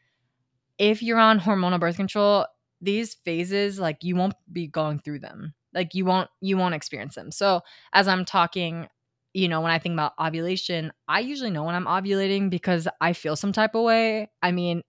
if 0.78 1.02
you're 1.02 1.18
on 1.18 1.40
hormonal 1.40 1.80
birth 1.80 1.96
control, 1.96 2.46
these 2.80 3.14
phases 3.14 3.78
like 3.78 4.02
you 4.02 4.16
won't 4.16 4.34
be 4.52 4.66
going 4.66 4.98
through 4.98 5.18
them 5.18 5.54
like 5.74 5.94
you 5.94 6.04
won't 6.04 6.28
you 6.40 6.56
won't 6.56 6.74
experience 6.74 7.14
them 7.14 7.30
so 7.30 7.60
as 7.92 8.08
i'm 8.08 8.24
talking 8.24 8.88
you 9.34 9.48
know 9.48 9.60
when 9.60 9.70
i 9.70 9.78
think 9.78 9.92
about 9.92 10.12
ovulation 10.20 10.92
i 11.08 11.20
usually 11.20 11.50
know 11.50 11.64
when 11.64 11.74
i'm 11.74 11.86
ovulating 11.86 12.50
because 12.50 12.88
i 13.00 13.12
feel 13.12 13.36
some 13.36 13.52
type 13.52 13.74
of 13.74 13.82
way 13.84 14.28
i 14.42 14.50
mean 14.50 14.82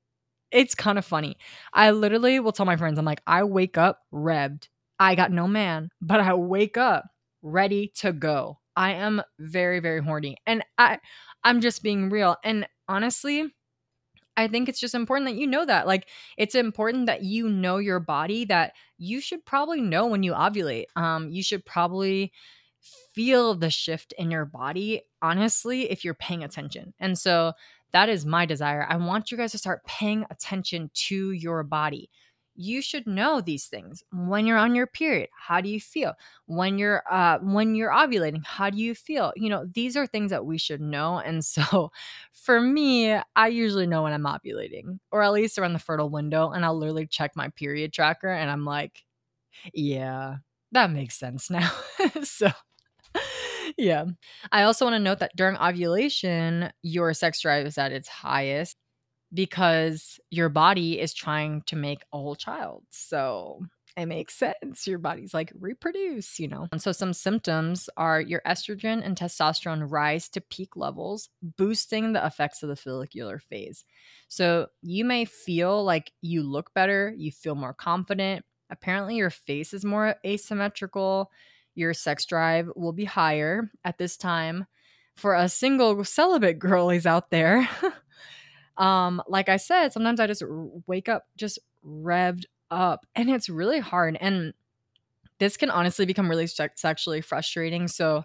it's 0.51 0.75
kind 0.75 0.98
of 0.98 1.05
funny 1.05 1.38
i 1.74 1.91
literally 1.91 2.39
will 2.39 2.51
tell 2.51 2.65
my 2.65 2.77
friends 2.77 3.00
i'm 3.00 3.05
like 3.05 3.21
i 3.27 3.43
wake 3.43 3.77
up 3.77 4.00
revved 4.13 4.67
i 5.00 5.15
got 5.15 5.31
no 5.31 5.48
man 5.48 5.89
but 6.01 6.19
i 6.19 6.33
wake 6.33 6.77
up 6.77 7.05
ready 7.41 7.91
to 7.95 8.13
go 8.13 8.60
i 8.75 8.93
am 8.93 9.21
very 9.39 9.79
very 9.79 10.01
horny 10.01 10.38
and 10.48 10.63
i 10.77 11.00
i'm 11.43 11.62
just 11.62 11.83
being 11.83 12.10
real 12.10 12.38
and 12.43 12.67
honestly 12.88 13.51
I 14.38 14.48
think 14.48 14.69
it's 14.69 14.79
just 14.79 14.95
important 14.95 15.29
that 15.29 15.36
you 15.38 15.45
know 15.48 15.65
that. 15.65 15.88
Like, 15.88 16.07
it's 16.38 16.55
important 16.55 17.05
that 17.07 17.24
you 17.24 17.50
know 17.50 17.77
your 17.77 18.00
body, 18.00 18.45
that 18.45 18.74
you 18.98 19.19
should 19.19 19.45
probably 19.45 19.81
know 19.81 20.07
when 20.07 20.24
you 20.24 20.31
ovulate. 20.33 20.86
Um, 20.95 21.29
you 21.29 21.43
should 21.43 21.65
probably 21.65 22.31
feel 22.81 23.55
the 23.55 23.69
shift 23.69 24.13
in 24.17 24.31
your 24.31 24.45
body, 24.45 25.03
honestly, 25.21 25.89
if 25.91 26.03
you're 26.03 26.13
paying 26.13 26.43
attention. 26.43 26.93
And 27.00 27.17
so 27.17 27.53
that 27.91 28.09
is 28.09 28.25
my 28.25 28.45
desire. 28.45 28.85
I 28.89 28.95
want 28.95 29.31
you 29.31 29.38
guys 29.38 29.51
to 29.51 29.57
start 29.57 29.85
paying 29.85 30.25
attention 30.29 30.89
to 30.93 31.31
your 31.31 31.63
body. 31.63 32.09
You 32.55 32.81
should 32.81 33.07
know 33.07 33.41
these 33.41 33.67
things. 33.67 34.03
When 34.11 34.45
you're 34.45 34.57
on 34.57 34.75
your 34.75 34.85
period 34.88 35.29
how 35.33 35.61
do 35.61 35.69
you 35.69 35.79
feel? 35.79 36.13
When 36.47 36.77
you're 36.77 37.01
uh 37.09 37.39
when 37.41 37.75
you're 37.75 37.91
ovulating 37.91 38.45
how 38.45 38.69
do 38.69 38.77
you 38.77 38.93
feel? 38.93 39.31
You 39.35 39.50
know 39.50 39.65
these 39.73 39.95
are 39.95 40.05
things 40.05 40.31
that 40.31 40.45
we 40.45 40.57
should 40.57 40.81
know. 40.81 41.19
And 41.19 41.43
so 41.55 41.91
for 42.33 42.59
me 42.59 43.13
i 43.35 43.47
usually 43.47 43.85
know 43.88 44.03
when 44.03 44.13
i'm 44.13 44.23
ovulating 44.23 45.00
or 45.11 45.21
at 45.21 45.31
least 45.31 45.57
around 45.59 45.73
the 45.73 45.79
fertile 45.79 46.09
window 46.09 46.51
and 46.51 46.65
i'll 46.65 46.77
literally 46.77 47.05
check 47.05 47.35
my 47.35 47.50
period 47.50 47.93
tracker 47.93 48.29
and 48.29 48.50
i'm 48.50 48.65
like 48.65 49.03
yeah 49.73 50.38
that 50.71 50.91
makes 50.91 51.17
sense 51.17 51.50
now. 51.50 51.71
So 52.23 52.50
yeah. 53.78 54.06
I 54.51 54.63
also 54.63 54.86
want 54.86 54.96
to 54.96 55.00
note 55.00 55.20
that 55.20 55.36
during 55.36 55.58
ovulation, 55.58 56.72
your 56.82 57.13
sex 57.13 57.42
drive 57.42 57.66
is 57.66 57.78
at 57.78 57.92
its 57.92 58.08
highest 58.08 58.75
because 59.34 60.20
your 60.30 60.50
body 60.50 61.00
is 61.00 61.13
trying 61.13 61.62
to 61.68 61.75
make 61.75 62.04
a 62.13 62.18
whole 62.18 62.36
child. 62.36 62.84
So 62.90 63.62
it 63.98 64.06
makes 64.06 64.36
sense. 64.36 64.88
Your 64.88 65.00
body's 65.00 65.34
like, 65.34 65.51
reproduce, 65.60 66.40
you 66.40 66.48
know? 66.48 66.68
And 66.72 66.82
so 66.82 66.92
some 66.92 67.13
symptoms 67.13 67.90
are 67.98 68.22
your 68.22 68.42
estrogen 68.48 69.06
and 69.06 69.18
testosterone 69.18 69.90
rise 69.90 70.30
to 70.30 70.42
peak 70.42 70.75
levels, 70.75 71.30
boosting 71.42 72.13
the 72.13 72.25
effects 72.25 72.63
of 72.63 72.70
the 72.70 72.75
follicular 72.75 73.40
phase. 73.40 73.84
So 74.28 74.68
you 74.82 75.04
may 75.04 75.25
feel 75.25 75.84
like 75.84 76.12
you 76.22 76.44
look 76.44 76.74
better, 76.74 77.13
you 77.18 77.32
feel 77.32 77.56
more 77.56 77.74
confident. 77.74 78.46
Apparently, 78.70 79.18
your 79.18 79.30
face 79.30 79.74
is 79.74 79.84
more 79.84 80.16
asymmetrical. 80.25 81.30
Your 81.75 81.94
sex 81.94 82.25
drive 82.25 82.70
will 82.75 82.94
be 82.94 83.06
higher 83.06 83.72
at 83.84 83.98
this 83.98 84.18
time. 84.18 84.66
For 85.16 85.36
a 85.36 85.50
single 85.50 86.04
celibate 86.04 86.58
girlies 86.58 87.06
out 87.06 87.30
there, 87.32 87.68
um 88.78 89.22
like 89.28 89.50
i 89.50 89.58
said 89.58 89.92
sometimes 89.92 90.20
i 90.20 90.28
just 90.28 90.44
wake 90.88 91.10
up 91.10 91.25
just 91.38 91.60
revved 91.86 92.46
up 92.70 93.06
and 93.16 93.30
it's 93.30 93.50
really 93.50 93.80
hard 93.80 94.18
and 94.22 94.54
this 95.40 95.58
can 95.58 95.70
honestly 95.70 96.06
become 96.06 96.30
really 96.30 96.48
sexually 96.48 97.22
frustrating 97.22 97.88
so 97.88 98.24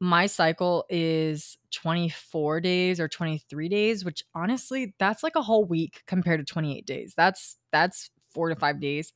my 0.00 0.26
cycle 0.26 0.84
is 0.88 1.56
24 1.70 2.60
days 2.60 2.98
or 2.98 3.08
23 3.08 3.68
days 3.68 4.04
which 4.04 4.24
honestly 4.34 4.94
that's 4.98 5.22
like 5.22 5.36
a 5.36 5.42
whole 5.42 5.64
week 5.64 6.02
compared 6.06 6.40
to 6.40 6.52
28 6.52 6.86
days 6.86 7.14
that's 7.16 7.58
that's 7.70 8.10
4 8.32 8.48
to 8.48 8.56
5 8.56 8.80
days 8.80 9.12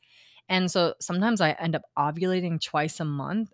and 0.49 0.71
so 0.71 0.95
sometimes 1.01 1.41
i 1.41 1.53
end 1.53 1.75
up 1.75 1.83
ovulating 1.99 2.61
twice 2.61 3.01
a 3.01 3.05
month 3.05 3.51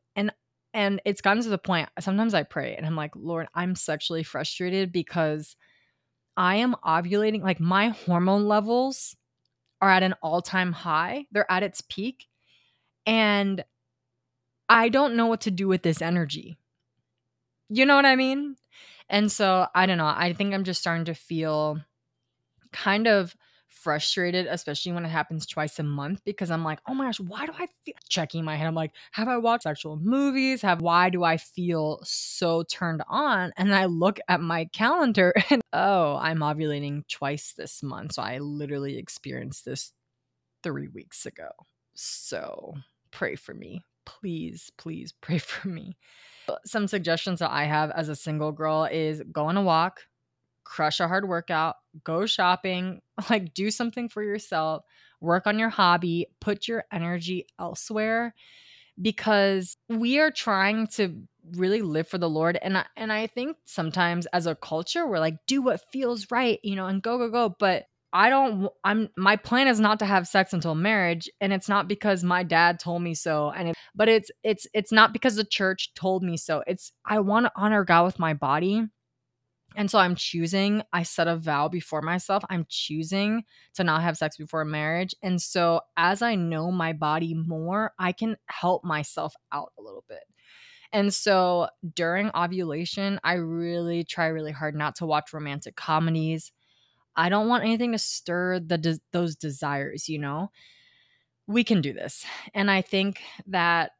and 0.75 1.01
it's 1.05 1.21
gotten 1.21 1.43
to 1.43 1.49
the 1.49 1.59
point 1.59 1.89
sometimes 2.01 2.35
i 2.35 2.43
pray 2.43 2.75
and 2.77 2.87
i'm 2.87 2.97
like 2.97 3.13
lord 3.15 3.47
i'm 3.55 3.75
sexually 3.75 4.23
frustrated 4.23 4.93
because 4.93 5.57
I 6.37 6.57
am 6.57 6.77
ovulating, 6.85 7.43
like 7.43 7.61
my 7.61 7.89
hormone 7.89 8.47
levels 8.47 9.17
are 9.81 9.91
at 9.91 10.03
an 10.03 10.15
all 10.23 10.41
time 10.41 10.73
high, 10.73 11.27
they're 11.31 11.51
at 11.51 11.63
its 11.63 11.81
peak. 11.81 12.27
And 13.07 13.65
I 14.69 14.89
don't 14.89 15.17
know 15.17 15.27
what 15.27 15.43
to 15.43 15.51
do 15.51 15.69
with 15.69 15.83
this 15.83 16.01
energy. 16.01 16.57
You 17.69 17.85
know 17.85 17.97
what 17.97 18.07
I 18.07 18.17
mean? 18.17 18.57
And 19.09 19.31
so 19.31 19.67
I 19.75 19.87
don't 19.87 19.99
know. 19.99 20.07
I 20.07 20.33
think 20.33 20.55
I'm 20.55 20.65
just 20.65 20.81
starting 20.81 21.07
to 21.07 21.15
feel 21.15 21.81
kind 22.73 23.07
of 23.07 23.37
frustrated, 23.73 24.47
especially 24.47 24.93
when 24.93 25.05
it 25.05 25.09
happens 25.09 25.47
twice 25.47 25.79
a 25.79 25.83
month, 25.83 26.23
because 26.25 26.51
I'm 26.51 26.65
like, 26.65 26.81
oh 26.87 26.95
my 26.95 27.07
gosh, 27.07 27.21
why 27.21 27.47
do 27.47 27.53
I 27.59 27.67
feel 27.85 27.95
checking 28.09 28.45
my 28.45 28.57
head? 28.57 28.67
I'm 28.67 28.75
like, 28.75 28.93
have 29.13 29.29
I 29.29 29.39
watched 29.39 29.67
actual 29.67 29.97
movies? 29.97 30.63
Have 30.63 30.81
why 30.81 31.11
do 31.11 31.25
I 31.25 31.37
feel 31.37 32.01
so 32.05 32.63
turned 32.65 33.03
on? 33.09 33.53
And 33.57 33.75
I 33.75 33.87
look 33.87 34.19
at 34.29 34.41
my 34.41 34.67
calendar 34.67 35.33
and 35.51 35.63
oh, 35.73 36.17
I'm 36.17 36.39
ovulating 36.39 37.07
twice 37.09 37.55
this 37.57 37.83
month. 37.83 38.15
So 38.15 38.23
I 38.23 38.39
literally 38.39 38.99
experienced 38.99 39.65
this 39.65 39.93
three 40.63 40.89
weeks 40.89 41.27
ago. 41.27 41.49
So 41.95 42.75
pray 43.11 43.37
for 43.37 43.55
me. 43.55 43.85
Please, 44.05 44.71
please 44.79 45.13
pray 45.21 45.39
for 45.39 45.69
me. 45.69 45.97
Some 46.65 46.89
suggestions 46.89 47.39
that 47.39 47.53
I 47.53 47.65
have 47.65 47.91
as 47.93 48.09
a 48.09 48.17
single 48.17 48.53
girl 48.53 48.85
is 48.91 49.23
go 49.33 49.47
on 49.47 49.57
a 49.57 49.63
walk, 49.63 50.01
crush 50.65 51.01
a 51.01 51.09
hard 51.09 51.29
workout, 51.29 51.77
go 52.05 52.27
shopping, 52.27 53.01
like 53.31 53.55
do 53.55 53.71
something 53.71 54.09
for 54.09 54.23
yourself, 54.23 54.85
work 55.21 55.47
on 55.47 55.59
your 55.59 55.71
hobby, 55.71 56.27
put 56.41 56.69
your 56.69 56.85
energy 56.93 57.47
elsewhere 57.59 58.35
because 59.01 59.77
we 59.89 60.19
are 60.19 60.31
trying 60.31 60.87
to 60.87 61.23
really 61.57 61.83
live 61.83 62.09
for 62.09 62.19
the 62.19 62.29
Lord. 62.29 62.59
And 62.61 62.79
I, 62.79 62.85
and 62.97 63.13
I 63.13 63.27
think 63.27 63.57
sometimes 63.65 64.27
as 64.27 64.47
a 64.47 64.55
culture, 64.55 65.07
we're 65.07 65.19
like, 65.19 65.37
do 65.47 65.63
what 65.63 65.81
feels 65.93 66.31
right, 66.31 66.59
you 66.63 66.77
know, 66.77 66.87
and 66.87 67.03
go, 67.03 67.19
go, 67.19 67.31
go. 67.31 67.57
But 67.59 67.85
I 68.13 68.29
don't, 68.29 68.69
I'm, 68.85 69.09
my 69.17 69.37
plan 69.37 69.69
is 69.69 69.81
not 69.81 69.99
to 70.01 70.05
have 70.05 70.29
sex 70.29 70.53
until 70.53 70.75
marriage. 70.75 71.31
And 71.41 71.53
it's 71.53 71.69
not 71.69 71.89
because 71.89 72.23
my 72.23 72.43
dad 72.43 72.79
told 72.79 73.03
me 73.03 73.15
so. 73.15 73.51
And 73.51 73.71
it, 73.71 73.75
but 73.95 74.09
it's, 74.09 74.31
it's, 74.45 74.67
it's 74.75 74.93
not 74.93 75.13
because 75.13 75.37
the 75.37 75.45
church 75.45 75.95
told 75.95 76.23
me 76.23 76.37
so. 76.37 76.63
It's, 76.67 76.93
I 77.07 77.21
want 77.21 77.47
to 77.47 77.53
honor 77.57 77.85
God 77.85 78.05
with 78.05 78.19
my 78.19 78.35
body. 78.35 78.85
And 79.77 79.91
so 79.91 79.99
I'm 79.99 80.15
choosing, 80.15 80.83
I 80.93 81.03
set 81.03 81.29
a 81.29 81.37
vow 81.37 81.69
before 81.69 82.03
myself. 82.03 82.45
I'm 82.51 82.67
choosing 82.69 83.45
to 83.75 83.85
not 83.85 84.03
have 84.03 84.17
sex 84.17 84.37
before 84.37 84.65
marriage. 84.65 85.15
And 85.23 85.41
so 85.41 85.81
as 85.97 86.23
I 86.23 86.35
know 86.35 86.71
my 86.71 86.93
body 86.93 87.35
more, 87.35 87.93
I 87.99 88.13
can 88.13 88.37
help 88.47 88.85
myself 88.85 89.35
out 89.53 89.73
a 89.79 89.83
little 89.83 90.05
bit. 90.09 90.23
And 90.93 91.13
so 91.13 91.69
during 91.95 92.31
ovulation, 92.35 93.19
I 93.25 93.35
really 93.35 94.05
try 94.05 94.27
really 94.27 94.53
hard 94.53 94.75
not 94.75 94.97
to 94.97 95.07
watch 95.07 95.33
romantic 95.33 95.75
comedies. 95.75 96.53
I 97.17 97.29
don't 97.29 97.49
want 97.49 97.65
anything 97.65 97.93
to 97.93 97.99
stir 97.99 98.61
the 98.61 98.79
de- 98.79 99.01
those 99.13 99.37
desires, 99.37 100.09
you 100.09 100.19
know. 100.19 100.51
We 101.47 101.65
can 101.65 101.81
do 101.81 101.93
this. 101.93 102.25
And 102.55 102.71
I 102.71 102.83
think 102.83 103.23
that 103.47 103.93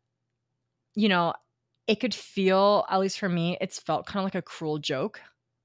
you 0.95 1.09
know, 1.09 1.33
it 1.87 2.01
could 2.01 2.15
feel 2.15 2.85
at 2.89 3.01
least 3.01 3.19
for 3.19 3.29
me, 3.29 3.57
it's 3.61 3.79
felt 3.79 4.07
kind 4.07 4.21
of 4.21 4.25
like 4.25 4.35
a 4.35 4.43
cruel 4.43 4.79
joke 4.79 5.21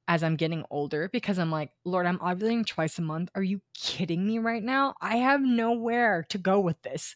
as 0.07 0.23
I'm 0.23 0.35
getting 0.37 0.63
older 0.71 1.09
because 1.11 1.37
I'm 1.37 1.51
like, 1.51 1.71
Lord, 1.85 2.05
I'm 2.05 2.19
ovulating 2.19 2.65
twice 2.65 2.97
a 2.97 3.01
month. 3.01 3.29
Are 3.35 3.43
you 3.43 3.61
kidding 3.73 4.25
me 4.25 4.39
right 4.39 4.63
now? 4.63 4.95
I 5.01 5.17
have 5.17 5.41
nowhere 5.41 6.25
to 6.29 6.37
go 6.37 6.59
with 6.59 6.81
this. 6.81 7.15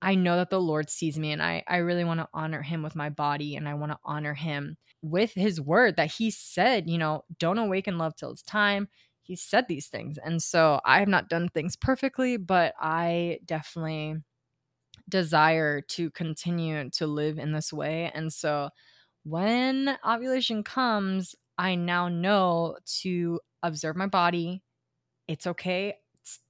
I 0.00 0.14
know 0.14 0.36
that 0.36 0.50
the 0.50 0.60
Lord 0.60 0.90
sees 0.90 1.18
me 1.18 1.32
and 1.32 1.42
I, 1.42 1.64
I 1.66 1.78
really 1.78 2.04
want 2.04 2.20
to 2.20 2.28
honor 2.32 2.62
him 2.62 2.82
with 2.82 2.94
my 2.94 3.08
body 3.10 3.56
and 3.56 3.68
I 3.68 3.74
want 3.74 3.92
to 3.92 3.98
honor 4.04 4.34
him 4.34 4.76
with 5.02 5.32
his 5.34 5.60
word 5.60 5.96
that 5.96 6.12
he 6.12 6.30
said, 6.30 6.88
you 6.88 6.98
know, 6.98 7.24
don't 7.38 7.58
awaken 7.58 7.98
love 7.98 8.14
till 8.16 8.30
it's 8.30 8.42
time. 8.42 8.88
He 9.22 9.34
said 9.36 9.66
these 9.68 9.88
things. 9.88 10.18
And 10.18 10.42
so 10.42 10.80
I 10.84 11.00
have 11.00 11.08
not 11.08 11.28
done 11.28 11.48
things 11.48 11.76
perfectly, 11.76 12.36
but 12.36 12.74
I 12.80 13.40
definitely 13.44 14.16
desire 15.08 15.80
to 15.80 16.10
continue 16.10 16.90
to 16.90 17.06
live 17.06 17.38
in 17.38 17.52
this 17.52 17.72
way. 17.72 18.10
And 18.14 18.32
so 18.32 18.70
when 19.24 19.98
ovulation 20.06 20.62
comes, 20.64 21.34
I 21.58 21.74
now 21.74 22.08
know 22.08 22.76
to 23.02 23.40
observe 23.62 23.96
my 23.96 24.06
body. 24.06 24.62
It's 25.26 25.46
okay. 25.46 25.96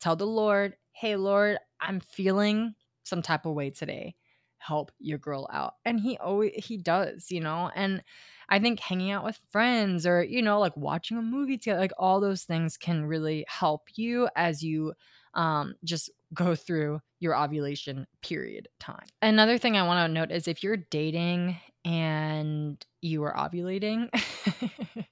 Tell 0.00 0.16
the 0.16 0.26
Lord, 0.26 0.76
hey, 0.92 1.16
Lord, 1.16 1.58
I'm 1.80 2.00
feeling 2.00 2.74
some 3.04 3.22
type 3.22 3.46
of 3.46 3.54
way 3.54 3.70
today. 3.70 4.14
Help 4.58 4.92
your 4.98 5.18
girl 5.18 5.48
out. 5.52 5.74
And 5.84 6.00
he 6.00 6.18
always, 6.18 6.52
he 6.64 6.76
does, 6.76 7.30
you 7.30 7.40
know? 7.40 7.70
And 7.74 8.02
I 8.48 8.58
think 8.58 8.80
hanging 8.80 9.12
out 9.12 9.24
with 9.24 9.38
friends 9.50 10.06
or, 10.06 10.22
you 10.22 10.42
know, 10.42 10.58
like 10.58 10.76
watching 10.76 11.16
a 11.16 11.22
movie 11.22 11.58
together, 11.58 11.80
like 11.80 11.92
all 11.98 12.20
those 12.20 12.42
things 12.44 12.76
can 12.76 13.06
really 13.06 13.44
help 13.48 13.82
you 13.94 14.28
as 14.36 14.62
you 14.62 14.94
um, 15.34 15.74
just 15.84 16.10
go 16.34 16.54
through 16.54 17.00
your 17.20 17.36
ovulation 17.36 18.06
period 18.22 18.68
time. 18.80 19.06
Another 19.22 19.58
thing 19.58 19.76
I 19.76 19.86
want 19.86 20.08
to 20.08 20.12
note 20.12 20.30
is 20.30 20.48
if 20.48 20.62
you're 20.62 20.76
dating 20.76 21.56
and 21.84 22.84
you 23.00 23.24
are 23.24 23.34
ovulating, 23.34 24.08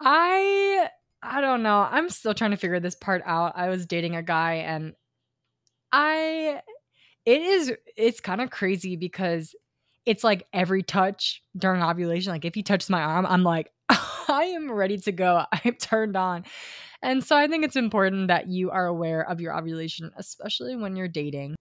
I 0.00 0.88
I 1.22 1.40
don't 1.40 1.62
know. 1.62 1.88
I'm 1.90 2.10
still 2.10 2.34
trying 2.34 2.50
to 2.52 2.56
figure 2.56 2.80
this 2.80 2.94
part 2.94 3.22
out. 3.24 3.52
I 3.56 3.68
was 3.68 3.86
dating 3.86 4.14
a 4.14 4.22
guy 4.22 4.54
and 4.54 4.94
I 5.92 6.60
it 7.24 7.40
is 7.40 7.72
it's 7.96 8.20
kind 8.20 8.40
of 8.40 8.50
crazy 8.50 8.96
because 8.96 9.54
it's 10.04 10.22
like 10.22 10.46
every 10.52 10.82
touch 10.82 11.42
during 11.56 11.82
ovulation 11.82 12.30
like 12.30 12.44
if 12.44 12.54
he 12.54 12.62
touches 12.62 12.90
my 12.90 13.00
arm 13.00 13.24
I'm 13.26 13.42
like 13.42 13.70
I 14.28 14.44
am 14.54 14.70
ready 14.70 14.98
to 14.98 15.12
go. 15.12 15.44
I'm 15.52 15.74
turned 15.74 16.16
on. 16.16 16.44
And 17.04 17.22
so 17.22 17.36
I 17.36 17.46
think 17.46 17.64
it's 17.66 17.76
important 17.76 18.28
that 18.28 18.48
you 18.48 18.70
are 18.70 18.86
aware 18.86 19.28
of 19.28 19.38
your 19.38 19.56
ovulation 19.56 20.10
especially 20.16 20.74
when 20.74 20.96
you're 20.96 21.06
dating. 21.06 21.54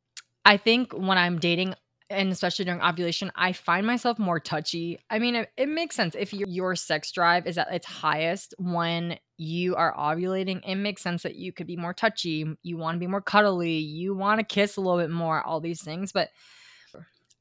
I 0.45 0.55
think 0.55 0.93
when 0.93 1.17
I'm 1.17 1.37
dating 1.37 1.75
and 2.09 2.31
especially 2.31 2.63
during 2.65 2.81
ovulation, 2.81 3.29
I 3.35 3.51
find 3.51 3.85
myself 3.85 4.17
more 4.17 4.39
touchy. 4.39 4.99
I 5.09 5.19
mean, 5.19 5.35
it, 5.35 5.49
it 5.57 5.67
makes 5.67 5.97
sense 5.97 6.15
if 6.17 6.33
your, 6.33 6.47
your 6.47 6.75
sex 6.75 7.11
drive 7.11 7.45
is 7.45 7.57
at 7.57 7.73
its 7.73 7.85
highest 7.85 8.53
when 8.57 9.17
you 9.37 9.75
are 9.75 9.93
ovulating. 9.95 10.61
It 10.65 10.75
makes 10.75 11.01
sense 11.01 11.23
that 11.23 11.35
you 11.35 11.51
could 11.51 11.67
be 11.67 11.75
more 11.75 11.93
touchy. 11.93 12.45
You 12.61 12.77
want 12.77 12.95
to 12.95 12.99
be 12.99 13.07
more 13.07 13.21
cuddly. 13.21 13.79
You 13.79 14.15
want 14.15 14.39
to 14.39 14.45
kiss 14.45 14.77
a 14.77 14.81
little 14.81 14.99
bit 14.99 15.09
more, 15.09 15.41
all 15.41 15.59
these 15.59 15.83
things. 15.83 16.13
But 16.13 16.29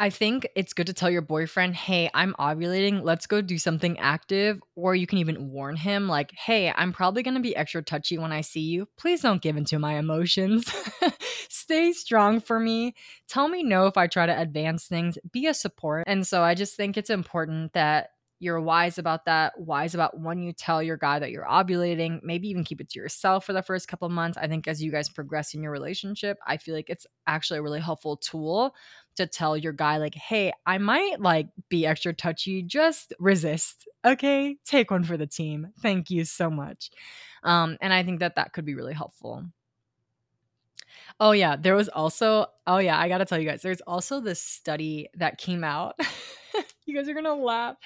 I 0.03 0.11
think 0.11 0.49
it's 0.57 0.73
good 0.73 0.88
to 0.88 0.93
tell 0.93 1.11
your 1.11 1.23
boyfriend, 1.23 1.77
hey, 1.77 2.11
I'm 2.12 2.35
ovulating. 2.35 3.05
Let's 3.05 3.29
go 3.29 3.41
do 3.41 3.57
something 3.57 4.01
active. 4.01 4.61
Or 4.75 4.97
you 4.97 5.07
can 5.07 5.19
even 5.19 5.53
warn 5.53 5.77
him, 5.77 6.09
like, 6.09 6.33
hey, 6.33 6.73
I'm 6.75 6.93
probably 6.93 7.23
going 7.23 7.37
to 7.37 7.41
be 7.41 7.55
extra 7.55 7.85
touchy 7.85 8.19
when 8.19 8.33
I 8.33 8.41
see 8.41 8.62
you. 8.62 8.88
Please 8.99 9.21
don't 9.21 9.41
give 9.41 9.57
into 9.57 9.79
my 9.79 10.01
emotions. 10.01 10.65
Stay 11.49 11.93
strong 11.93 12.41
for 12.41 12.59
me. 12.59 12.97
Tell 13.29 13.47
me 13.47 13.62
no 13.62 13.87
if 13.87 13.97
I 13.97 14.09
try 14.09 14.27
to 14.27 14.37
advance 14.37 14.88
things. 14.88 15.19
Be 15.31 15.47
a 15.47 15.55
support. 15.55 16.03
And 16.09 16.27
so 16.27 16.43
I 16.43 16.57
just 16.57 16.75
think 16.75 16.97
it's 16.97 17.09
important 17.09 17.73
that 17.75 18.09
you're 18.42 18.61
wise 18.61 18.98
about 18.98 19.24
that, 19.26 19.52
wise 19.57 19.94
about 19.94 20.18
when 20.18 20.42
you 20.42 20.52
tell 20.52 20.83
your 20.83 20.96
guy 20.96 21.20
that 21.20 21.31
you're 21.31 21.46
ovulating, 21.46 22.20
maybe 22.24 22.48
even 22.48 22.64
keep 22.64 22.81
it 22.81 22.90
to 22.90 22.98
yourself 22.98 23.46
for 23.46 23.52
the 23.52 23.62
first 23.62 23.87
couple 23.87 24.09
months. 24.09 24.37
I 24.37 24.48
think 24.48 24.66
as 24.66 24.83
you 24.83 24.90
guys 24.90 25.09
progress 25.09 25.55
in 25.55 25.62
your 25.62 25.70
relationship, 25.70 26.38
I 26.44 26.57
feel 26.57 26.74
like 26.74 26.90
it's 26.90 27.07
actually 27.28 27.61
a 27.61 27.62
really 27.62 27.81
helpful 27.81 28.16
tool 28.16 28.74
to 29.14 29.28
tell 29.28 29.57
your 29.57 29.72
guy 29.72 29.98
like, 29.98 30.16
"Hey, 30.16 30.52
I 30.66 30.78
might 30.78 31.20
like 31.20 31.46
be 31.68 31.87
extra 31.87 32.12
touchy, 32.12 32.62
just 32.64 33.12
resist." 33.20 33.87
Okay? 34.05 34.57
Take 34.64 34.90
one 34.90 35.05
for 35.05 35.16
the 35.16 35.26
team. 35.28 35.68
Thank 35.81 36.11
you 36.11 36.24
so 36.24 36.50
much. 36.50 36.90
Um 37.44 37.78
and 37.81 37.92
I 37.92 38.02
think 38.02 38.18
that 38.20 38.35
that 38.35 38.52
could 38.52 38.64
be 38.64 38.74
really 38.74 38.94
helpful. 38.94 39.44
Oh 41.20 41.33
yeah, 41.33 41.57
there 41.57 41.76
was 41.76 41.88
also 41.88 42.46
oh 42.66 42.78
yeah, 42.78 42.98
I 42.98 43.09
got 43.09 43.18
to 43.18 43.24
tell 43.24 43.38
you 43.38 43.48
guys. 43.48 43.62
There's 43.62 43.81
also 43.83 44.20
this 44.20 44.42
study 44.42 45.09
that 45.14 45.38
came 45.38 45.62
out 45.62 45.94
you 46.87 46.97
guys 46.97 47.09
are 47.09 47.14
gonna 47.14 47.35
laugh. 47.35 47.77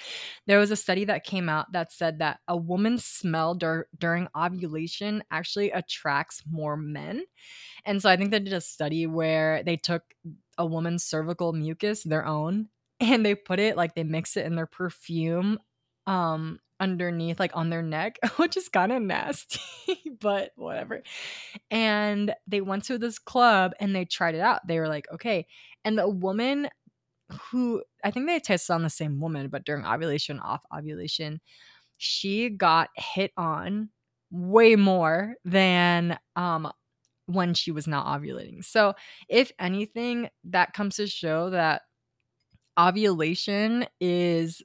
There 0.45 0.59
was 0.59 0.71
a 0.71 0.75
study 0.75 1.05
that 1.05 1.23
came 1.23 1.49
out 1.49 1.71
that 1.73 1.91
said 1.91 2.19
that 2.19 2.39
a 2.47 2.57
woman's 2.57 3.05
smell 3.05 3.55
dur- 3.55 3.87
during 3.97 4.27
ovulation 4.35 5.23
actually 5.31 5.71
attracts 5.71 6.43
more 6.49 6.77
men. 6.77 7.23
And 7.85 8.01
so 8.01 8.09
I 8.09 8.17
think 8.17 8.31
they 8.31 8.39
did 8.39 8.53
a 8.53 8.61
study 8.61 9.07
where 9.07 9.63
they 9.63 9.77
took 9.77 10.03
a 10.57 10.65
woman's 10.65 11.03
cervical 11.03 11.53
mucus, 11.53 12.03
their 12.03 12.25
own, 12.25 12.69
and 12.99 13.25
they 13.25 13.35
put 13.35 13.59
it 13.59 13.77
like 13.77 13.95
they 13.95 14.03
mix 14.03 14.37
it 14.37 14.45
in 14.45 14.55
their 14.55 14.65
perfume 14.65 15.59
um 16.05 16.59
underneath 16.79 17.39
like 17.39 17.55
on 17.55 17.69
their 17.69 17.81
neck 17.81 18.17
which 18.37 18.55
is 18.55 18.69
kind 18.69 18.91
of 18.91 19.01
nasty 19.01 19.59
but 20.19 20.51
whatever 20.55 21.01
and 21.69 22.33
they 22.47 22.61
went 22.61 22.83
to 22.85 22.97
this 22.97 23.19
club 23.19 23.73
and 23.79 23.95
they 23.95 24.05
tried 24.05 24.35
it 24.35 24.41
out 24.41 24.65
they 24.67 24.79
were 24.79 24.87
like 24.87 25.05
okay 25.11 25.45
and 25.83 25.97
the 25.97 26.07
woman 26.07 26.69
who 27.51 27.83
I 28.03 28.11
think 28.11 28.27
they 28.27 28.39
tested 28.39 28.73
on 28.73 28.83
the 28.83 28.89
same 28.89 29.19
woman, 29.19 29.49
but 29.49 29.65
during 29.65 29.85
ovulation, 29.85 30.39
off 30.39 30.61
ovulation, 30.75 31.41
she 31.97 32.49
got 32.49 32.89
hit 32.95 33.31
on 33.37 33.89
way 34.31 34.75
more 34.75 35.35
than 35.45 36.17
um 36.35 36.71
when 37.27 37.53
she 37.53 37.71
was 37.71 37.87
not 37.87 38.07
ovulating. 38.07 38.63
So, 38.65 38.93
if 39.29 39.51
anything, 39.59 40.29
that 40.45 40.73
comes 40.73 40.97
to 40.97 41.07
show 41.07 41.49
that 41.51 41.83
ovulation 42.79 43.85
is 43.99 44.61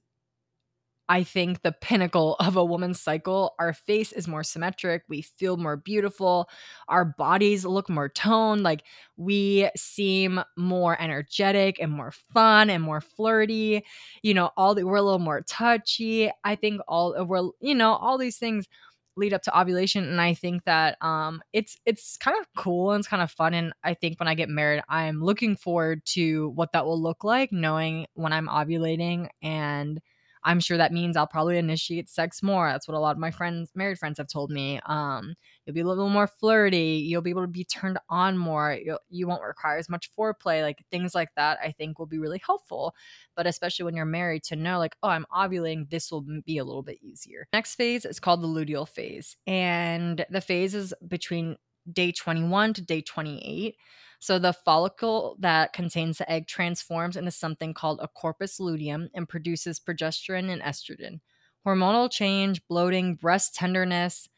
I 1.12 1.24
think, 1.24 1.60
the 1.60 1.72
pinnacle 1.72 2.36
of 2.40 2.56
a 2.56 2.64
woman's 2.64 2.98
cycle. 2.98 3.54
Our 3.58 3.74
face 3.74 4.12
is 4.12 4.26
more 4.26 4.42
symmetric. 4.42 5.02
We 5.10 5.20
feel 5.20 5.58
more 5.58 5.76
beautiful. 5.76 6.48
Our 6.88 7.04
bodies 7.04 7.66
look 7.66 7.90
more 7.90 8.08
toned. 8.08 8.62
Like 8.62 8.84
we 9.18 9.68
seem 9.76 10.40
more 10.56 10.98
energetic 10.98 11.78
and 11.80 11.92
more 11.92 12.12
fun 12.32 12.70
and 12.70 12.82
more 12.82 13.02
flirty. 13.02 13.84
You 14.22 14.32
know, 14.32 14.52
all 14.56 14.74
the, 14.74 14.84
we're 14.86 14.96
a 14.96 15.02
little 15.02 15.18
more 15.18 15.42
touchy. 15.42 16.30
I 16.44 16.56
think 16.56 16.80
all 16.88 17.14
we're, 17.26 17.50
you 17.60 17.74
know, 17.74 17.92
all 17.92 18.16
these 18.16 18.38
things 18.38 18.66
lead 19.14 19.34
up 19.34 19.42
to 19.42 19.60
ovulation 19.60 20.08
and 20.08 20.22
i 20.22 20.32
think 20.32 20.64
that 20.64 20.96
um 21.02 21.42
it's 21.52 21.76
it's 21.84 22.16
kind 22.16 22.34
of 22.40 22.46
cool 22.56 22.92
and 22.92 23.00
it's 23.00 23.08
kind 23.08 23.22
of 23.22 23.30
fun 23.30 23.52
and 23.52 23.74
i 23.84 23.92
think 23.92 24.18
when 24.18 24.26
i 24.26 24.34
get 24.34 24.48
married 24.48 24.82
i'm 24.88 25.22
looking 25.22 25.54
forward 25.54 26.02
to 26.06 26.48
what 26.54 26.72
that 26.72 26.86
will 26.86 26.98
look 26.98 27.22
like 27.22 27.52
knowing 27.52 28.06
when 28.14 28.32
i'm 28.32 28.48
ovulating 28.48 29.28
and 29.42 30.00
I'm 30.44 30.60
sure 30.60 30.76
that 30.76 30.92
means 30.92 31.16
I'll 31.16 31.26
probably 31.26 31.58
initiate 31.58 32.08
sex 32.08 32.42
more. 32.42 32.70
That's 32.70 32.88
what 32.88 32.96
a 32.96 33.00
lot 33.00 33.12
of 33.12 33.18
my 33.18 33.30
friends, 33.30 33.70
married 33.74 33.98
friends, 33.98 34.18
have 34.18 34.28
told 34.28 34.50
me. 34.50 34.80
Um, 34.86 35.34
you'll 35.64 35.74
be 35.74 35.80
a 35.80 35.86
little 35.86 36.08
more 36.08 36.26
flirty. 36.26 37.04
You'll 37.06 37.22
be 37.22 37.30
able 37.30 37.42
to 37.42 37.48
be 37.48 37.64
turned 37.64 37.98
on 38.08 38.36
more. 38.36 38.76
You'll, 38.82 38.98
you 39.08 39.26
won't 39.26 39.42
require 39.42 39.78
as 39.78 39.88
much 39.88 40.10
foreplay. 40.18 40.62
Like 40.62 40.84
things 40.90 41.14
like 41.14 41.30
that, 41.36 41.58
I 41.62 41.72
think 41.72 41.98
will 41.98 42.06
be 42.06 42.18
really 42.18 42.40
helpful. 42.44 42.94
But 43.36 43.46
especially 43.46 43.84
when 43.84 43.94
you're 43.94 44.04
married, 44.04 44.42
to 44.44 44.56
know 44.56 44.78
like, 44.78 44.96
oh, 45.02 45.08
I'm 45.08 45.26
ovulating, 45.32 45.88
this 45.90 46.10
will 46.10 46.24
be 46.44 46.58
a 46.58 46.64
little 46.64 46.82
bit 46.82 46.98
easier. 47.02 47.46
Next 47.52 47.74
phase 47.76 48.04
is 48.04 48.20
called 48.20 48.42
the 48.42 48.48
luteal 48.48 48.88
phase, 48.88 49.36
and 49.46 50.24
the 50.30 50.40
phase 50.40 50.74
is 50.74 50.92
between 51.06 51.56
day 51.90 52.12
21 52.12 52.74
to 52.74 52.82
day 52.82 53.00
28. 53.00 53.76
So 54.22 54.38
the 54.38 54.52
follicle 54.52 55.36
that 55.40 55.72
contains 55.72 56.18
the 56.18 56.30
egg 56.30 56.46
transforms 56.46 57.16
into 57.16 57.32
something 57.32 57.74
called 57.74 57.98
a 58.00 58.06
corpus 58.06 58.60
luteum 58.60 59.08
and 59.14 59.28
produces 59.28 59.80
progesterone 59.80 60.48
and 60.48 60.62
estrogen. 60.62 61.18
Hormonal 61.66 62.08
change, 62.08 62.64
bloating, 62.68 63.16
breast 63.16 63.56
tenderness. 63.56 64.28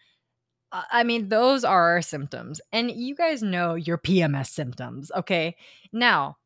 Uh, 0.73 0.85
I 0.91 1.03
mean, 1.03 1.29
those 1.29 1.65
are 1.65 1.91
our 1.91 2.01
symptoms. 2.01 2.63
And 2.73 2.91
you 2.91 3.15
guys 3.15 3.43
know 3.43 3.75
your 3.75 3.99
PMS 3.99 4.47
symptoms, 4.47 5.13
okay? 5.15 5.55
Now, 5.93 6.39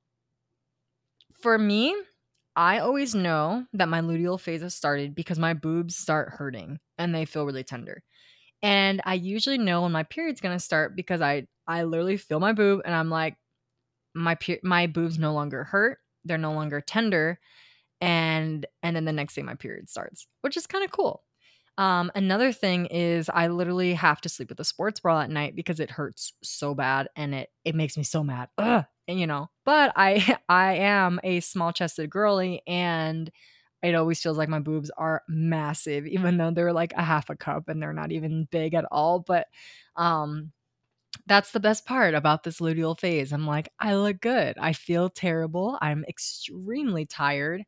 for 1.41 1.57
me, 1.57 1.95
I 2.57 2.81
always 2.81 3.15
know 3.15 3.67
that 3.73 3.89
my 3.89 4.01
luteal 4.01 4.41
phase 4.41 4.63
has 4.63 4.75
started 4.75 5.15
because 5.15 5.39
my 5.39 5.55
boobs 5.55 5.95
start 5.95 6.31
hurting 6.31 6.81
and 6.99 7.15
they 7.15 7.25
feel 7.25 7.47
really 7.47 7.63
tender. 7.63 8.03
And 8.63 9.01
I 9.05 9.15
usually 9.15 9.59
know 9.59 9.83
when 9.83 9.93
my 9.93 10.03
period's 10.05 10.41
gonna 10.41 10.59
start 10.61 10.97
because 10.97 11.21
I 11.21 11.47
I 11.67 11.85
literally 11.85 12.17
feel 12.17 12.41
my 12.41 12.53
boob 12.53 12.83
and 12.85 12.95
I'm 12.95 13.11
like, 13.11 13.37
my 14.15 14.37
my 14.63 14.87
boobs 14.87 15.19
no 15.19 15.33
longer 15.33 15.65
hurt, 15.65 15.99
they're 16.25 16.39
no 16.39 16.53
longer 16.53 16.81
tender, 16.81 17.39
and 18.01 18.67
and 18.83 18.97
then 18.97 19.05
the 19.05 19.13
next 19.13 19.35
day 19.35 19.43
my 19.43 19.55
period 19.55 19.89
starts, 19.89 20.27
which 20.43 20.57
is 20.57 20.67
kind 20.67 20.85
of 20.85 20.91
cool. 20.93 21.25
Um, 21.79 22.11
another 22.15 22.53
thing 22.53 22.87
is 22.87 23.31
I 23.33 23.49
literally 23.49 23.95
have 23.95 24.21
to 24.23 24.29
sleep 24.29 24.51
with 24.51 24.61
a 24.61 24.65
sports 24.65 25.01
bra 25.01 25.23
at 25.23 25.31
night 25.31 25.57
because 25.57 25.81
it 25.81 25.91
hurts 25.91 26.33
so 26.43 26.75
bad 26.75 27.09
and 27.17 27.35
it 27.35 27.51
it 27.65 27.75
makes 27.75 27.97
me 27.97 28.05
so 28.05 28.25
mad. 28.25 28.49
Ugh, 28.59 28.85
and, 29.09 29.21
you 29.21 29.27
know, 29.27 29.51
but 29.65 29.93
I 29.97 30.39
I 30.49 30.75
am 30.77 31.21
a 31.25 31.41
small 31.41 31.73
chested 31.73 32.11
girly 32.11 32.63
and 32.67 33.31
it 33.83 33.95
always 33.95 34.21
feels 34.21 34.39
like 34.39 34.49
my 34.49 34.59
boobs 34.61 34.91
are 34.99 35.23
massive, 35.29 36.07
even 36.07 36.37
though 36.37 36.51
they're 36.51 36.73
like 36.73 36.93
a 36.95 37.03
half 37.05 37.31
a 37.31 37.37
cup 37.37 37.69
and 37.69 37.81
they're 37.83 37.93
not 37.93 38.13
even 38.13 38.49
big 38.51 38.75
at 38.75 38.85
all. 38.91 39.21
But 39.21 39.47
um 39.97 40.53
that's 41.27 41.53
the 41.53 41.61
best 41.61 41.85
part 41.87 42.15
about 42.15 42.43
this 42.43 42.61
luteal 42.61 42.99
phase. 42.99 43.33
I'm 43.33 43.47
like, 43.47 43.69
I 43.79 43.95
look 43.97 44.21
good. 44.21 44.57
I 44.59 44.73
feel 44.73 45.11
terrible. 45.11 45.79
I'm 45.83 46.05
extremely 46.09 47.05
tired, 47.07 47.65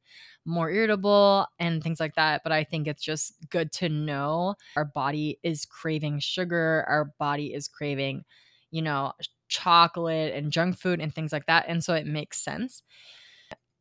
more 0.46 0.70
irritable, 0.70 1.46
and 1.59 1.83
things 1.83 2.01
like 2.01 2.14
that. 2.14 2.42
But 2.42 2.53
I 2.53 2.64
think 2.64 2.87
it's 2.87 3.03
just 3.03 3.35
good 3.51 3.70
to 3.73 3.88
know 3.88 4.55
our 4.77 4.87
body 4.87 5.38
is 5.42 5.66
craving 5.66 6.20
sugar, 6.20 6.85
our 6.88 7.12
body 7.18 7.53
is 7.53 7.68
craving, 7.68 8.25
you 8.70 8.83
know, 8.83 9.12
chocolate 9.49 10.33
and 10.35 10.53
junk 10.53 10.79
food 10.79 11.01
and 11.01 11.14
things 11.14 11.33
like 11.33 11.46
that. 11.46 11.66
And 11.68 11.83
so 11.85 11.94
it 11.94 12.07
makes 12.07 12.40
sense. 12.42 12.83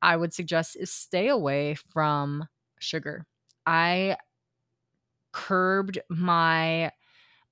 I 0.02 0.18
would 0.18 0.34
suggest 0.34 0.76
is 0.78 0.92
stay 0.92 1.28
away 1.30 1.76
from 1.76 2.48
sugar. 2.80 3.26
I 3.66 4.18
curbed 5.32 6.00
my 6.10 6.92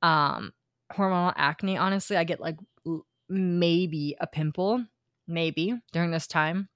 um 0.02 0.54
hormonal 0.94 1.34
acne, 1.36 1.78
honestly, 1.78 2.18
I 2.18 2.24
get 2.24 2.40
like 2.40 2.58
maybe 3.30 4.16
a 4.20 4.28
pimple, 4.28 4.86
maybe 5.28 5.76
during 5.94 6.12
this 6.12 6.28
time. 6.28 6.70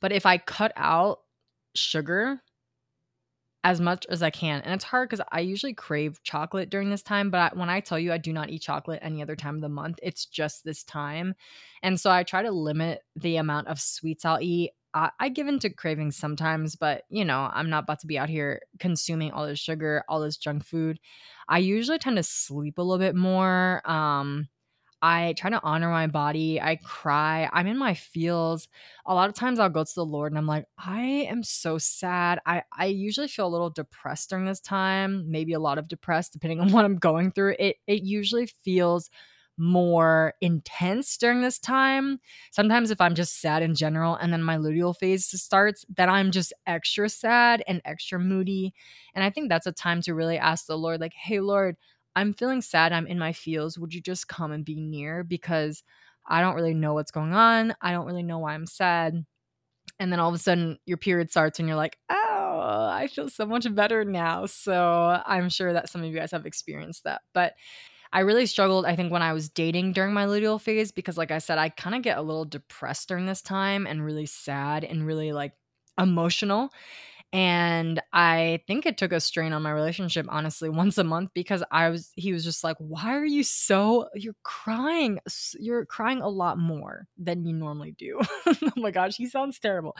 But 0.00 0.12
if 0.12 0.26
I 0.26 0.38
cut 0.38 0.72
out 0.76 1.20
sugar 1.74 2.40
as 3.66 3.80
much 3.80 4.06
as 4.08 4.22
I 4.22 4.30
can, 4.30 4.60
and 4.60 4.72
it's 4.72 4.84
hard 4.84 5.10
because 5.10 5.26
I 5.32 5.40
usually 5.40 5.74
crave 5.74 6.22
chocolate 6.22 6.70
during 6.70 6.88
this 6.88 7.02
time, 7.02 7.30
but 7.30 7.52
I, 7.52 7.58
when 7.58 7.68
I 7.68 7.80
tell 7.80 7.98
you 7.98 8.12
I 8.12 8.16
do 8.16 8.32
not 8.32 8.48
eat 8.48 8.62
chocolate 8.62 9.00
any 9.02 9.20
other 9.20 9.34
time 9.34 9.56
of 9.56 9.60
the 9.60 9.68
month, 9.68 9.98
it's 10.04 10.24
just 10.24 10.64
this 10.64 10.84
time. 10.84 11.34
And 11.82 11.98
so 12.00 12.08
I 12.08 12.22
try 12.22 12.44
to 12.44 12.52
limit 12.52 13.00
the 13.16 13.38
amount 13.38 13.66
of 13.66 13.80
sweets 13.80 14.24
I'll 14.24 14.40
eat. 14.40 14.70
I, 14.94 15.10
I 15.18 15.30
give 15.30 15.48
into 15.48 15.68
cravings 15.68 16.16
sometimes, 16.16 16.76
but 16.76 17.02
you 17.10 17.24
know, 17.24 17.50
I'm 17.52 17.68
not 17.68 17.82
about 17.82 17.98
to 18.02 18.06
be 18.06 18.16
out 18.16 18.28
here 18.28 18.60
consuming 18.78 19.32
all 19.32 19.48
this 19.48 19.58
sugar, 19.58 20.04
all 20.08 20.20
this 20.20 20.36
junk 20.36 20.64
food. 20.64 21.00
I 21.48 21.58
usually 21.58 21.98
tend 21.98 22.18
to 22.18 22.22
sleep 22.22 22.78
a 22.78 22.82
little 22.82 23.04
bit 23.04 23.16
more. 23.16 23.82
Um, 23.84 24.46
I 25.02 25.34
try 25.36 25.50
to 25.50 25.60
honor 25.62 25.90
my 25.90 26.06
body. 26.06 26.60
I 26.60 26.76
cry. 26.76 27.48
I'm 27.52 27.66
in 27.66 27.78
my 27.78 27.94
feels. 27.94 28.68
A 29.04 29.14
lot 29.14 29.28
of 29.28 29.34
times 29.34 29.58
I'll 29.58 29.68
go 29.68 29.84
to 29.84 29.94
the 29.94 30.04
Lord 30.04 30.32
and 30.32 30.38
I'm 30.38 30.46
like, 30.46 30.64
I 30.78 31.02
am 31.02 31.42
so 31.42 31.78
sad. 31.78 32.40
I, 32.46 32.62
I 32.72 32.86
usually 32.86 33.28
feel 33.28 33.46
a 33.46 33.48
little 33.48 33.70
depressed 33.70 34.30
during 34.30 34.46
this 34.46 34.60
time, 34.60 35.30
maybe 35.30 35.52
a 35.52 35.60
lot 35.60 35.78
of 35.78 35.88
depressed, 35.88 36.32
depending 36.32 36.60
on 36.60 36.72
what 36.72 36.84
I'm 36.84 36.96
going 36.96 37.32
through. 37.32 37.56
It 37.58 37.76
it 37.86 38.02
usually 38.02 38.46
feels 38.46 39.10
more 39.58 40.34
intense 40.40 41.16
during 41.16 41.40
this 41.40 41.58
time. 41.58 42.20
Sometimes 42.50 42.90
if 42.90 43.00
I'm 43.00 43.14
just 43.14 43.40
sad 43.40 43.62
in 43.62 43.74
general 43.74 44.14
and 44.16 44.32
then 44.32 44.42
my 44.42 44.58
luteal 44.58 44.94
phase 44.96 45.26
starts, 45.40 45.84
then 45.94 46.10
I'm 46.10 46.30
just 46.30 46.52
extra 46.66 47.08
sad 47.08 47.62
and 47.66 47.80
extra 47.84 48.18
moody. 48.18 48.74
And 49.14 49.24
I 49.24 49.30
think 49.30 49.48
that's 49.48 49.66
a 49.66 49.72
time 49.72 50.02
to 50.02 50.14
really 50.14 50.38
ask 50.38 50.66
the 50.66 50.76
Lord, 50.76 51.00
like, 51.00 51.14
hey, 51.14 51.40
Lord, 51.40 51.76
I'm 52.16 52.32
feeling 52.34 52.62
sad. 52.62 52.92
I'm 52.92 53.06
in 53.06 53.18
my 53.18 53.32
feels. 53.32 53.78
Would 53.78 53.94
you 53.94 54.00
just 54.00 54.26
come 54.26 54.50
and 54.50 54.64
be 54.64 54.80
near? 54.80 55.22
Because 55.22 55.84
I 56.26 56.40
don't 56.40 56.56
really 56.56 56.74
know 56.74 56.94
what's 56.94 57.12
going 57.12 57.34
on. 57.34 57.76
I 57.80 57.92
don't 57.92 58.06
really 58.06 58.24
know 58.24 58.38
why 58.38 58.54
I'm 58.54 58.66
sad. 58.66 59.24
And 60.00 60.12
then 60.12 60.18
all 60.18 60.28
of 60.28 60.34
a 60.34 60.38
sudden 60.38 60.78
your 60.86 60.98
period 60.98 61.30
starts 61.30 61.58
and 61.58 61.68
you're 61.68 61.76
like, 61.76 61.98
oh, 62.10 62.88
I 62.90 63.06
feel 63.06 63.28
so 63.28 63.46
much 63.46 63.72
better 63.74 64.04
now. 64.04 64.46
So 64.46 65.22
I'm 65.24 65.48
sure 65.48 65.72
that 65.72 65.88
some 65.88 66.02
of 66.02 66.08
you 66.08 66.18
guys 66.18 66.32
have 66.32 66.46
experienced 66.46 67.04
that. 67.04 67.22
But 67.32 67.54
I 68.12 68.20
really 68.20 68.46
struggled, 68.46 68.86
I 68.86 68.96
think, 68.96 69.12
when 69.12 69.22
I 69.22 69.32
was 69.32 69.48
dating 69.48 69.92
during 69.92 70.14
my 70.14 70.26
luteal 70.26 70.60
phase 70.60 70.92
because, 70.92 71.18
like 71.18 71.30
I 71.30 71.38
said, 71.38 71.58
I 71.58 71.68
kind 71.68 71.94
of 71.94 72.02
get 72.02 72.18
a 72.18 72.22
little 72.22 72.44
depressed 72.44 73.08
during 73.08 73.26
this 73.26 73.42
time 73.42 73.86
and 73.86 74.04
really 74.04 74.26
sad 74.26 74.84
and 74.84 75.06
really 75.06 75.32
like 75.32 75.52
emotional. 75.98 76.70
And 77.32 78.00
I 78.12 78.60
think 78.66 78.86
it 78.86 78.96
took 78.96 79.12
a 79.12 79.20
strain 79.20 79.52
on 79.52 79.62
my 79.62 79.70
relationship, 79.70 80.26
honestly, 80.28 80.68
once 80.68 80.96
a 80.96 81.04
month 81.04 81.30
because 81.34 81.62
I 81.70 81.90
was, 81.90 82.10
he 82.14 82.32
was 82.32 82.44
just 82.44 82.64
like, 82.64 82.76
Why 82.78 83.16
are 83.16 83.24
you 83.26 83.42
so, 83.42 84.08
you're 84.14 84.36
crying? 84.42 85.18
You're 85.58 85.84
crying 85.84 86.22
a 86.22 86.28
lot 86.28 86.58
more 86.58 87.06
than 87.18 87.44
you 87.44 87.52
normally 87.52 87.92
do. 87.92 88.20
oh 88.46 88.70
my 88.76 88.90
gosh, 88.90 89.16
he 89.16 89.26
sounds 89.26 89.58
terrible. 89.58 89.96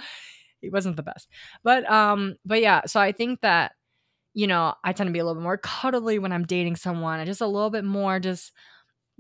He 0.60 0.70
wasn't 0.70 0.96
the 0.96 1.02
best. 1.02 1.28
But, 1.62 1.90
um, 1.90 2.36
but 2.44 2.62
yeah, 2.62 2.82
so 2.86 3.00
I 3.00 3.12
think 3.12 3.40
that 3.42 3.72
you 4.36 4.46
know, 4.46 4.74
I 4.84 4.92
tend 4.92 5.08
to 5.08 5.12
be 5.14 5.18
a 5.18 5.24
little 5.24 5.40
bit 5.40 5.44
more 5.44 5.56
cuddly 5.56 6.18
when 6.18 6.30
I'm 6.30 6.44
dating 6.44 6.76
someone. 6.76 7.20
I 7.20 7.24
just 7.24 7.40
a 7.40 7.46
little 7.46 7.70
bit 7.70 7.84
more 7.86 8.20
just 8.20 8.52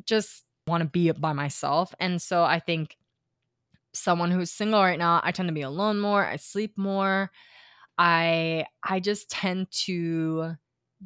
just 0.04 0.44
want 0.66 0.82
to 0.82 0.88
be 0.88 1.10
by 1.12 1.32
myself. 1.32 1.94
And 1.98 2.20
so 2.20 2.44
I 2.44 2.60
think 2.60 2.96
someone 3.94 4.30
who's 4.30 4.50
single 4.50 4.82
right 4.82 4.98
now, 4.98 5.20
I 5.24 5.32
tend 5.32 5.48
to 5.48 5.54
be 5.54 5.62
alone 5.62 6.00
more. 6.00 6.24
I 6.24 6.36
sleep 6.36 6.76
more. 6.76 7.30
I 7.98 8.66
I 8.82 9.00
just 9.00 9.30
tend 9.30 9.70
to 9.86 10.54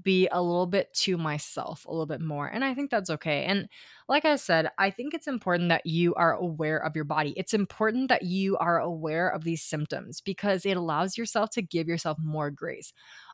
be 0.03 0.29
a 0.31 0.41
little 0.41 0.67
bit 0.67 0.93
to 0.95 1.19
myself 1.19 1.85
a 1.85 1.91
little 1.91 2.07
bit 2.07 2.21
more. 2.21 2.47
And 2.47 2.65
I 2.65 2.75
think 2.75 2.91
that's 2.91 3.11
okay. 3.11 3.45
And 3.45 3.69
like 4.09 4.25
I 4.25 4.37
said, 4.37 4.71
I 4.79 4.91
think 4.91 5.15
it's 5.15 5.27
important 5.27 5.69
that 5.71 5.85
you 5.85 6.15
are 6.15 6.33
aware 6.35 6.79
of 6.79 6.95
your 6.95 7.05
body. 7.05 7.35
It's 7.37 7.55
important 7.55 8.09
that 8.09 8.23
you 8.23 8.57
are 8.59 8.79
aware 8.79 9.29
of 9.29 9.43
these 9.43 9.63
symptoms 9.63 10.21
because 10.21 10.65
it 10.65 10.77
allows 10.77 11.19
yourself 11.19 11.51
to 11.51 11.63
give 11.63 11.89
yourself 11.89 12.19
more 12.23 12.51
grace. 12.53 12.93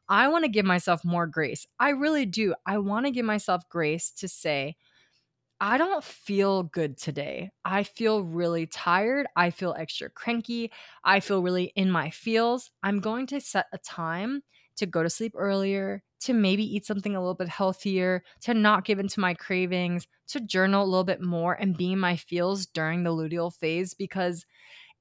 I 0.09 0.29
want 0.29 0.45
to 0.45 0.51
give 0.51 0.64
myself 0.64 1.05
more 1.05 1.27
grace. 1.27 1.66
I 1.79 1.90
really 1.90 2.27
do. 2.27 2.55
I 2.64 2.79
want 2.79 3.07
to 3.07 3.12
give 3.12 3.27
myself 3.27 3.69
grace 3.69 4.11
to 4.12 4.29
say, 4.29 4.77
I 5.61 5.79
don't 5.79 6.05
feel 6.05 6.64
good 6.64 6.99
today. 6.99 7.51
I 7.64 7.83
feel 7.83 8.23
really 8.23 8.66
tired. 8.66 9.27
I 9.37 9.51
feel 9.51 9.75
extra 9.79 10.11
cranky. 10.11 10.71
I 11.03 11.21
feel 11.21 11.42
really 11.42 11.73
in 11.77 11.90
my 11.90 12.11
feels. 12.11 12.71
I'm 12.83 13.01
going 13.01 13.27
to 13.29 13.40
set 13.40 13.66
a 13.73 13.79
time 13.79 14.42
to 14.77 14.85
go 14.85 15.03
to 15.03 15.09
sleep 15.09 15.33
earlier, 15.35 16.03
to 16.21 16.35
maybe 16.35 16.62
eat 16.62 16.85
something 16.85 17.16
a 17.16 17.21
little 17.21 17.35
bit 17.35 17.49
healthier, 17.49 18.23
to 18.42 18.53
not 18.53 18.85
give 18.85 18.99
into 18.99 19.19
my 19.21 19.33
cravings, 19.33 20.07
to 20.29 20.40
journal 20.40 20.85
a 20.85 20.87
little 20.90 21.05
bit 21.05 21.23
more 21.23 21.55
and 21.55 21.77
be 21.77 21.92
in 21.92 21.99
my 21.99 22.16
feels 22.16 22.66
during 22.66 23.03
the 23.03 23.11
luteal 23.11 23.55
phase 23.55 23.95
because 23.95 24.45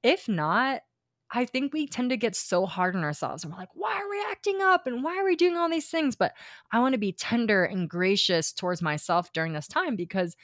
if 0.02 0.28
not, 0.28 0.82
I 1.30 1.44
think 1.44 1.72
we 1.72 1.86
tend 1.86 2.10
to 2.10 2.16
get 2.16 2.36
so 2.36 2.66
hard 2.66 2.94
on 2.94 3.02
ourselves 3.02 3.42
and 3.42 3.52
we're 3.52 3.58
like, 3.58 3.74
why 3.74 3.94
are 3.94 4.08
we 4.08 4.22
acting 4.30 4.62
up 4.62 4.86
and 4.86 5.02
why 5.02 5.18
are 5.18 5.24
we 5.24 5.36
doing 5.36 5.56
all 5.56 5.68
these 5.68 5.88
things? 5.88 6.14
But 6.14 6.32
I 6.72 6.78
want 6.78 6.92
to 6.92 6.98
be 6.98 7.12
tender 7.12 7.64
and 7.64 7.90
gracious 7.90 8.52
towards 8.52 8.80
myself 8.80 9.32
during 9.32 9.52
this 9.52 9.66
time 9.66 9.96
because 9.96 10.36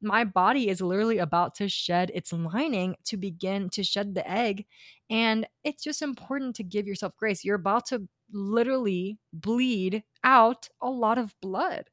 my 0.00 0.24
body 0.24 0.68
is 0.68 0.80
literally 0.80 1.18
about 1.18 1.54
to 1.56 1.68
shed 1.68 2.10
its 2.14 2.32
lining 2.32 2.96
to 3.04 3.16
begin 3.16 3.70
to 3.70 3.84
shed 3.84 4.14
the 4.14 4.28
egg. 4.28 4.66
And 5.10 5.46
it's 5.64 5.84
just 5.84 6.02
important 6.02 6.56
to 6.56 6.64
give 6.64 6.86
yourself 6.86 7.16
grace. 7.16 7.44
You're 7.44 7.56
about 7.56 7.86
to 7.86 8.08
literally 8.32 9.18
bleed 9.32 10.02
out 10.24 10.68
a 10.80 10.90
lot 10.90 11.18
of 11.18 11.34
blood. 11.40 11.84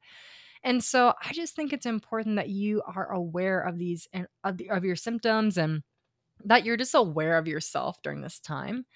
And 0.62 0.82
so 0.82 1.14
I 1.24 1.32
just 1.32 1.54
think 1.54 1.72
it's 1.72 1.86
important 1.86 2.36
that 2.36 2.48
you 2.48 2.82
are 2.86 3.10
aware 3.12 3.60
of 3.60 3.78
these 3.78 4.08
and 4.12 4.26
of, 4.44 4.58
the, 4.58 4.70
of 4.70 4.84
your 4.84 4.96
symptoms 4.96 5.56
and 5.56 5.82
that 6.44 6.64
you're 6.64 6.76
just 6.76 6.94
aware 6.94 7.38
of 7.38 7.48
yourself 7.48 8.00
during 8.02 8.20
this 8.22 8.38
time. 8.40 8.86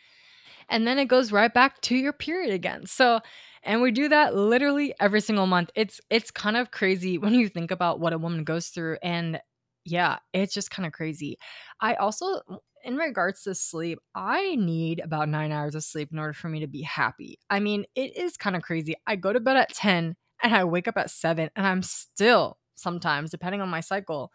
And 0.69 0.87
then 0.87 0.99
it 0.99 1.07
goes 1.07 1.33
right 1.33 1.53
back 1.53 1.81
to 1.83 1.97
your 1.97 2.13
period 2.13 2.53
again. 2.53 2.87
So, 2.87 3.21
and 3.63 3.81
we 3.83 3.91
do 3.91 4.09
that 4.09 4.35
literally 4.35 4.95
every 5.01 5.21
single 5.21 5.47
month. 5.47 5.71
It's 5.75 6.01
it's 6.11 6.31
kind 6.31 6.57
of 6.57 6.71
crazy 6.71 7.19
when 7.19 7.35
you 7.35 7.49
think 7.49 7.71
about 7.71 8.01
what 8.01 8.13
a 8.13 8.19
woman 8.19 8.45
goes 8.45 8.69
through 8.69 8.99
and 9.03 9.41
yeah, 9.87 10.19
it's 10.33 10.55
just 10.55 10.71
kind 10.71 10.87
of 10.87 10.93
crazy. 10.93 11.39
I 11.81 11.95
also 11.95 12.41
in 12.85 12.97
regards 12.97 13.43
to 13.45 13.55
sleep, 13.55 13.99
I 14.15 14.57
need 14.57 15.01
about 15.01 15.29
9 15.29 15.51
hours 15.53 15.75
of 15.75 15.85
sleep 15.85 16.11
in 16.13 16.19
order 16.19 16.35
for 16.35 16.49
me 16.49 16.61
to 16.61 16.67
be 16.67 16.83
happy. 16.83 17.39
I 17.49 17.61
mean, 17.61 17.87
it 17.95 18.17
is 18.17 18.37
kind 18.37 18.57
of 18.57 18.63
crazy. 18.63 18.95
I 19.07 19.17
go 19.17 19.33
to 19.33 19.41
bed 19.41 19.57
at 19.57 19.73
10 19.75 20.17
and 20.43 20.55
I 20.55 20.65
wake 20.65 20.87
up 20.89 20.99
at 20.99 21.11
7 21.11 21.51
and 21.57 21.67
I'm 21.67 21.83
still 21.83 22.59
sometimes, 22.75 23.31
depending 23.31 23.63
on 23.63 23.69
my 23.71 23.81
cycle. 23.81 24.33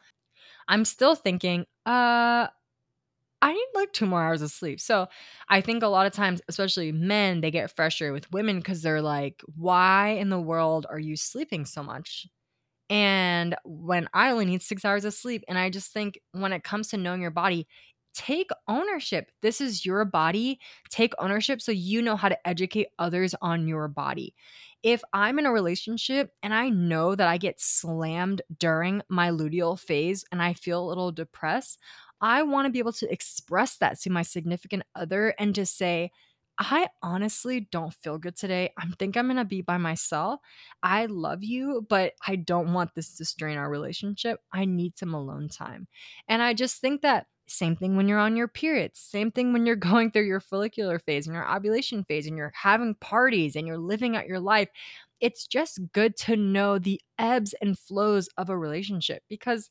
I'm 0.68 0.86
still 0.86 1.16
thinking, 1.16 1.66
uh, 1.86 2.48
I 3.42 3.54
need 3.54 3.68
like 3.74 3.94
two 3.94 4.06
more 4.06 4.22
hours 4.22 4.42
of 4.42 4.52
sleep. 4.52 4.82
So 4.82 5.08
I 5.48 5.62
think 5.62 5.82
a 5.82 5.88
lot 5.88 6.06
of 6.06 6.12
times, 6.14 6.42
especially 6.50 6.92
men, 6.92 7.42
they 7.42 7.52
get 7.52 7.74
frustrated 7.74 8.14
with 8.14 8.32
women 8.32 8.58
because 8.58 8.82
they're 8.82 9.02
like, 9.02 9.42
why 9.56 10.10
in 10.10 10.30
the 10.30 10.40
world 10.42 10.86
are 10.90 11.00
you 11.00 11.16
sleeping 11.16 11.66
so 11.66 11.82
much? 11.82 12.28
And 12.90 13.56
when 13.66 14.10
I 14.14 14.32
only 14.32 14.46
need 14.46 14.64
six 14.64 14.86
hours 14.86 15.06
of 15.06 15.14
sleep, 15.14 15.44
and 15.48 15.58
I 15.58 15.70
just 15.70 15.94
think 15.94 16.20
when 16.34 16.54
it 16.54 16.64
comes 16.64 16.90
to 16.90 16.98
knowing 16.98 17.22
your 17.22 17.32
body, 17.32 17.68
take 18.14 18.50
ownership. 18.68 19.32
This 19.42 19.62
is 19.62 19.86
your 19.86 20.06
body. 20.06 20.60
Take 20.90 21.14
ownership 21.20 21.62
so 21.62 21.72
you 21.72 22.02
know 22.02 22.16
how 22.16 22.30
to 22.30 22.48
educate 22.48 22.88
others 23.00 23.36
on 23.42 23.68
your 23.68 23.88
body. 23.88 24.36
If 24.82 25.04
I'm 25.14 25.40
in 25.40 25.46
a 25.46 25.52
relationship 25.52 26.32
and 26.42 26.54
I 26.54 26.70
know 26.70 27.14
that 27.16 27.28
I 27.28 27.38
get 27.38 27.60
slammed 27.60 28.42
during 28.58 29.02
my 29.10 29.30
luteal 29.30 29.78
phase 29.78 30.24
and 30.32 30.42
I 30.42 30.54
feel 30.54 30.84
a 30.84 30.88
little 30.88 31.12
depressed, 31.12 31.80
I 32.22 32.44
want 32.44 32.66
to 32.66 32.72
be 32.72 32.80
able 32.80 32.94
to 32.94 33.12
express 33.12 33.78
that 33.78 34.00
to 34.02 34.10
my 34.10 34.22
significant 34.22 34.84
other 34.96 35.34
and 35.40 35.56
just 35.56 35.78
say, 35.78 36.12
I 36.62 36.90
honestly 37.02 37.70
don't 37.72 37.94
feel 37.94 38.18
good 38.18 38.36
today. 38.36 38.74
I 38.78 38.86
think 39.00 39.16
I'm 39.16 39.28
going 39.28 39.38
to 39.38 39.46
be 39.46 39.62
by 39.62 39.78
myself. 39.78 40.42
I 40.84 41.06
love 41.06 41.42
you, 41.42 41.86
but 41.88 42.14
I 42.28 42.36
don't 42.36 42.74
want 42.74 42.94
this 42.96 43.16
to 43.18 43.26
strain 43.26 43.58
our 43.58 43.70
relationship. 43.70 44.42
I 44.52 44.66
need 44.66 44.98
some 44.98 45.14
alone 45.14 45.48
time. 45.48 45.88
And 46.28 46.42
I 46.42 46.54
just 46.54 46.82
think 46.82 47.02
that 47.02 47.28
same 47.48 47.78
thing 47.78 47.96
when 47.96 48.10
you're 48.10 48.20
on 48.20 48.36
your 48.36 48.50
periods, 48.50 49.00
same 49.00 49.32
thing 49.32 49.54
when 49.54 49.66
you're 49.66 49.76
going 49.78 50.12
through 50.12 50.26
your 50.26 50.42
follicular 50.42 51.00
phase 51.00 51.28
and 51.28 51.34
your 51.34 51.50
ovulation 51.50 52.04
phase 52.04 52.28
and 52.28 52.36
you're 52.36 52.52
having 52.54 52.96
parties 52.96 53.56
and 53.56 53.66
you're 53.66 53.78
living 53.78 54.18
out 54.18 54.28
your 54.28 54.42
life. 54.42 54.68
It's 55.22 55.48
just 55.48 55.80
good 55.94 56.18
to 56.18 56.36
know 56.36 56.78
the 56.78 57.02
ebbs 57.18 57.54
and 57.62 57.80
flows 57.80 58.28
of 58.38 58.50
a 58.50 58.58
relationship 58.58 59.24
because 59.30 59.70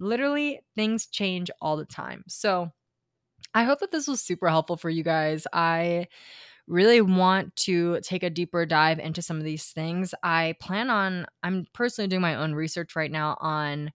literally 0.00 0.60
things 0.76 1.06
change 1.06 1.50
all 1.60 1.76
the 1.76 1.84
time. 1.86 2.24
So, 2.28 2.72
I 3.54 3.64
hope 3.64 3.80
that 3.80 3.90
this 3.90 4.06
was 4.06 4.20
super 4.20 4.48
helpful 4.48 4.76
for 4.76 4.90
you 4.90 5.02
guys. 5.02 5.46
I 5.52 6.06
really 6.68 7.00
want 7.00 7.56
to 7.56 8.00
take 8.02 8.22
a 8.22 8.30
deeper 8.30 8.66
dive 8.66 8.98
into 9.00 9.22
some 9.22 9.38
of 9.38 9.44
these 9.44 9.66
things. 9.72 10.14
I 10.22 10.54
plan 10.60 10.90
on, 10.90 11.26
I'm 11.42 11.66
personally 11.74 12.08
doing 12.08 12.22
my 12.22 12.36
own 12.36 12.54
research 12.54 12.96
right 12.96 13.10
now 13.10 13.36
on 13.40 13.92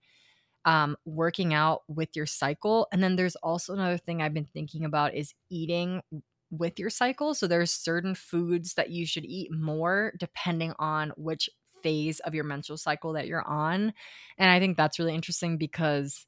um, 0.64 0.96
working 1.04 1.54
out 1.54 1.82
with 1.88 2.16
your 2.16 2.26
cycle. 2.26 2.88
And 2.92 3.02
then 3.02 3.16
there's 3.16 3.36
also 3.36 3.72
another 3.72 3.98
thing 3.98 4.22
I've 4.22 4.34
been 4.34 4.48
thinking 4.52 4.84
about 4.84 5.14
is 5.14 5.32
eating 5.50 6.02
with 6.50 6.78
your 6.78 6.90
cycle. 6.90 7.34
So 7.34 7.46
there's 7.46 7.70
certain 7.72 8.14
foods 8.14 8.74
that 8.74 8.90
you 8.90 9.06
should 9.06 9.24
eat 9.24 9.52
more 9.52 10.12
depending 10.18 10.72
on 10.78 11.12
which 11.16 11.50
phase 11.86 12.20
of 12.20 12.34
your 12.34 12.44
menstrual 12.44 12.78
cycle 12.78 13.12
that 13.12 13.28
you're 13.28 13.46
on. 13.46 13.92
And 14.38 14.50
I 14.50 14.58
think 14.58 14.76
that's 14.76 14.98
really 14.98 15.14
interesting 15.14 15.56
because 15.58 16.26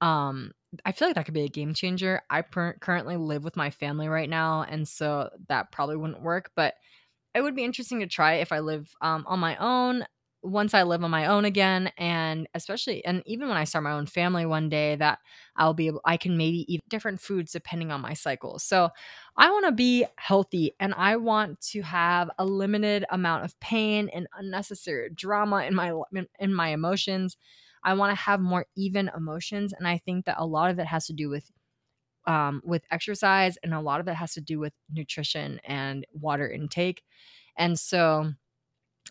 um 0.00 0.52
I 0.84 0.92
feel 0.92 1.08
like 1.08 1.14
that 1.14 1.24
could 1.24 1.34
be 1.34 1.44
a 1.44 1.48
game 1.48 1.74
changer. 1.74 2.20
I 2.28 2.42
per- 2.42 2.76
currently 2.80 3.16
live 3.16 3.44
with 3.44 3.56
my 3.56 3.70
family 3.70 4.08
right 4.08 4.28
now, 4.28 4.62
and 4.62 4.86
so 4.86 5.30
that 5.48 5.72
probably 5.72 5.96
wouldn't 5.96 6.22
work. 6.22 6.50
But 6.54 6.74
it 7.34 7.42
would 7.42 7.56
be 7.56 7.64
interesting 7.64 8.00
to 8.00 8.06
try 8.06 8.34
if 8.36 8.52
I 8.52 8.60
live 8.60 8.90
um, 9.00 9.24
on 9.28 9.38
my 9.40 9.56
own. 9.56 10.04
Once 10.42 10.72
I 10.72 10.84
live 10.84 11.02
on 11.02 11.10
my 11.10 11.26
own 11.26 11.44
again, 11.44 11.90
and 11.98 12.46
especially, 12.54 13.04
and 13.04 13.22
even 13.26 13.48
when 13.48 13.56
I 13.56 13.64
start 13.64 13.82
my 13.84 13.92
own 13.92 14.06
family 14.06 14.46
one 14.46 14.68
day, 14.68 14.94
that 14.96 15.18
I'll 15.56 15.74
be 15.74 15.88
able, 15.88 16.00
I 16.04 16.16
can 16.16 16.36
maybe 16.36 16.64
eat 16.72 16.80
different 16.88 17.20
foods 17.20 17.52
depending 17.52 17.90
on 17.90 18.00
my 18.00 18.14
cycle. 18.14 18.58
So 18.60 18.90
I 19.36 19.50
want 19.50 19.66
to 19.66 19.72
be 19.72 20.06
healthy 20.16 20.72
and 20.78 20.94
I 20.94 21.16
want 21.16 21.60
to 21.72 21.82
have 21.82 22.30
a 22.38 22.44
limited 22.44 23.04
amount 23.10 23.44
of 23.44 23.58
pain 23.60 24.08
and 24.12 24.28
unnecessary 24.38 25.10
drama 25.14 25.64
in 25.64 25.74
my 25.74 25.92
in 26.38 26.54
my 26.54 26.68
emotions 26.68 27.36
I 27.84 27.94
want 27.94 28.10
to 28.10 28.20
have 28.22 28.40
more 28.40 28.66
even 28.76 29.08
emotions. 29.16 29.72
And 29.72 29.86
I 29.86 29.98
think 29.98 30.24
that 30.26 30.34
a 30.38 30.44
lot 30.44 30.70
of 30.70 30.80
it 30.80 30.86
has 30.86 31.06
to 31.06 31.12
do 31.12 31.28
with 31.28 31.50
um, 32.26 32.60
with 32.64 32.82
exercise 32.90 33.56
and 33.62 33.72
a 33.72 33.80
lot 33.80 34.00
of 34.00 34.08
it 34.08 34.14
has 34.14 34.34
to 34.34 34.40
do 34.40 34.58
with 34.58 34.72
nutrition 34.92 35.60
and 35.64 36.06
water 36.12 36.50
intake. 36.50 37.02
And 37.56 37.78
so 37.78 38.32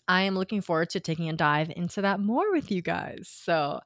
I 0.07 0.21
am 0.21 0.35
looking 0.35 0.61
forward 0.61 0.89
to 0.91 0.99
taking 0.99 1.29
a 1.29 1.33
dive 1.33 1.71
into 1.75 2.01
that 2.01 2.19
more 2.19 2.51
with 2.51 2.71
you 2.71 2.81
guys. 2.81 3.29
So, 3.31 3.81